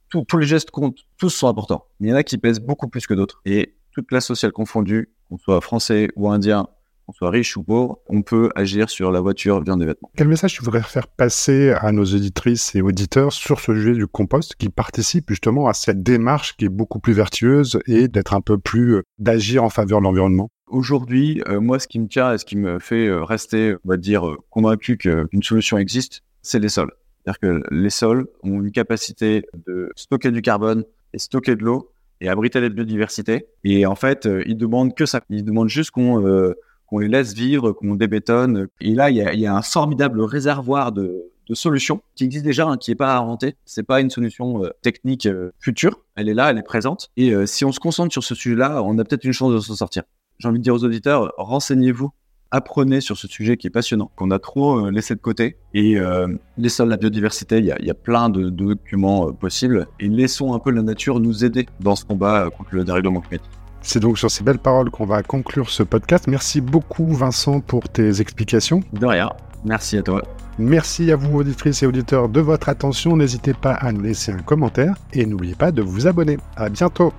tous 0.09 0.37
les 0.37 0.45
gestes 0.45 0.71
comptent, 0.71 0.99
tous 1.17 1.29
sont 1.29 1.49
importants. 1.49 1.85
Il 1.99 2.07
y 2.07 2.13
en 2.13 2.15
a 2.15 2.23
qui 2.23 2.37
pèsent 2.37 2.61
beaucoup 2.61 2.87
plus 2.87 3.05
que 3.05 3.13
d'autres. 3.13 3.41
Et 3.43 3.75
toute 3.91 4.07
classe 4.07 4.25
sociale 4.25 4.53
confondue, 4.53 5.13
qu'on 5.29 5.37
soit 5.37 5.59
français 5.59 6.07
ou 6.15 6.29
indien, 6.29 6.67
qu'on 7.11 7.25
soit 7.25 7.29
riche 7.29 7.57
ou 7.57 7.63
pauvre, 7.63 7.99
on 8.07 8.21
peut 8.21 8.49
agir 8.55 8.89
sur 8.89 9.11
la 9.11 9.19
voiture, 9.19 9.61
viande 9.61 9.81
et 9.83 9.85
vêtements. 9.85 10.11
Quel 10.15 10.27
message 10.27 10.53
tu 10.53 10.63
voudrais 10.63 10.81
faire 10.81 11.07
passer 11.07 11.71
à 11.71 11.91
nos 11.91 12.05
auditrices 12.05 12.75
et 12.75 12.81
auditeurs 12.81 13.33
sur 13.33 13.59
ce 13.59 13.73
sujet 13.73 13.93
du 13.93 14.07
compost 14.07 14.55
qui 14.55 14.69
participe 14.69 15.29
justement 15.29 15.67
à 15.67 15.73
cette 15.73 16.03
démarche 16.03 16.55
qui 16.57 16.65
est 16.65 16.69
beaucoup 16.69 16.99
plus 16.99 17.13
vertueuse 17.13 17.79
et 17.85 18.07
d'être 18.07 18.33
un 18.33 18.41
peu 18.41 18.57
plus 18.57 18.95
euh, 18.95 19.01
d'agir 19.19 19.63
en 19.63 19.69
faveur 19.69 19.99
de 19.99 20.05
l'environnement? 20.05 20.49
Aujourd'hui, 20.67 21.41
euh, 21.47 21.59
moi, 21.59 21.79
ce 21.79 21.87
qui 21.87 21.99
me 21.99 22.07
tient 22.07 22.33
et 22.33 22.37
ce 22.37 22.45
qui 22.45 22.55
me 22.55 22.79
fait 22.79 23.07
euh, 23.07 23.23
rester, 23.23 23.75
on 23.85 23.89
va 23.89 23.97
dire, 23.97 24.23
convaincu 24.49 24.97
qu'une 24.97 25.43
solution 25.43 25.77
existe, 25.77 26.23
c'est 26.41 26.59
les 26.59 26.69
sols. 26.69 26.91
C'est-à-dire 27.23 27.39
que 27.39 27.63
les 27.71 27.89
sols 27.89 28.27
ont 28.43 28.61
une 28.61 28.71
capacité 28.71 29.43
de 29.67 29.89
stocker 29.95 30.31
du 30.31 30.41
carbone 30.41 30.85
et 31.13 31.19
stocker 31.19 31.55
de 31.55 31.63
l'eau 31.63 31.91
et 32.19 32.29
abriter 32.29 32.61
la 32.61 32.69
biodiversité. 32.69 33.47
Et 33.63 33.85
en 33.85 33.95
fait, 33.95 34.27
ils 34.45 34.57
demandent 34.57 34.95
que 34.95 35.05
ça. 35.05 35.21
Ils 35.29 35.43
demandent 35.43 35.69
juste 35.69 35.91
qu'on 35.91 36.53
qu'on 36.91 36.99
les 36.99 37.07
laisse 37.07 37.33
vivre, 37.33 37.71
qu'on 37.71 37.95
débétonne. 37.95 38.67
Et 38.81 38.93
là, 38.93 39.09
il 39.09 39.15
y 39.15 39.47
a, 39.47 39.55
un 39.55 39.61
formidable 39.61 40.21
réservoir 40.21 40.91
de, 40.91 41.31
solutions 41.53 42.01
qui 42.15 42.23
existe 42.23 42.45
déjà, 42.45 42.65
hein, 42.65 42.77
qui 42.77 42.91
n'est 42.91 42.95
pas 42.95 43.17
à 43.17 43.19
inventer. 43.19 43.55
C'est 43.65 43.83
pas 43.83 43.99
une 43.99 44.09
solution 44.09 44.63
euh, 44.63 44.69
technique 44.81 45.25
euh, 45.25 45.51
future. 45.59 45.99
Elle 46.15 46.29
est 46.29 46.33
là, 46.33 46.49
elle 46.49 46.57
est 46.57 46.63
présente. 46.63 47.09
Et 47.17 47.33
euh, 47.33 47.45
si 47.45 47.65
on 47.65 47.73
se 47.73 47.79
concentre 47.79 48.13
sur 48.13 48.23
ce 48.23 48.35
sujet-là, 48.35 48.81
on 48.83 48.97
a 48.99 49.03
peut-être 49.03 49.25
une 49.25 49.33
chance 49.33 49.51
de 49.53 49.59
s'en 49.59 49.75
sortir. 49.75 50.03
J'ai 50.39 50.47
envie 50.47 50.59
de 50.59 50.63
dire 50.63 50.73
aux 50.73 50.85
auditeurs, 50.85 51.33
renseignez-vous, 51.37 52.11
apprenez 52.51 53.01
sur 53.01 53.17
ce 53.17 53.27
sujet 53.27 53.57
qui 53.57 53.67
est 53.67 53.71
passionnant, 53.71 54.11
qu'on 54.15 54.31
a 54.31 54.39
trop 54.39 54.89
laissé 54.89 55.13
de 55.13 55.19
côté. 55.19 55.57
Et 55.73 55.97
les 56.57 56.69
sols, 56.69 56.89
la 56.89 56.97
biodiversité, 56.97 57.59
il 57.59 57.65
y 57.65 57.91
a, 57.91 57.93
plein 57.93 58.29
de, 58.29 58.49
documents 58.49 59.31
possibles. 59.33 59.87
Et 59.99 60.07
laissons 60.07 60.53
un 60.53 60.59
peu 60.59 60.71
la 60.71 60.81
nature 60.81 61.19
nous 61.19 61.45
aider 61.45 61.67
dans 61.79 61.95
ce 61.95 62.05
combat 62.05 62.49
contre 62.49 62.75
le 62.75 62.85
dérèglement 62.85 63.21
climatique. 63.21 63.60
C'est 63.81 63.99
donc 63.99 64.17
sur 64.17 64.29
ces 64.29 64.43
belles 64.43 64.59
paroles 64.59 64.89
qu'on 64.91 65.05
va 65.05 65.23
conclure 65.23 65.69
ce 65.69 65.83
podcast. 65.83 66.27
Merci 66.27 66.61
beaucoup 66.61 67.07
Vincent 67.07 67.59
pour 67.59 67.89
tes 67.89 68.21
explications. 68.21 68.81
De 68.93 69.05
rien. 69.05 69.31
Merci 69.65 69.97
à 69.97 70.01
toi. 70.03 70.23
Merci 70.59 71.11
à 71.11 71.15
vous 71.15 71.39
auditrices 71.39 71.81
et 71.81 71.87
auditeurs 71.87 72.29
de 72.29 72.41
votre 72.41 72.69
attention. 72.69 73.15
N'hésitez 73.15 73.53
pas 73.53 73.73
à 73.73 73.91
nous 73.91 74.01
laisser 74.01 74.31
un 74.31 74.39
commentaire 74.39 74.95
et 75.13 75.25
n'oubliez 75.25 75.55
pas 75.55 75.71
de 75.71 75.81
vous 75.81 76.07
abonner. 76.07 76.37
À 76.55 76.69
bientôt. 76.69 77.13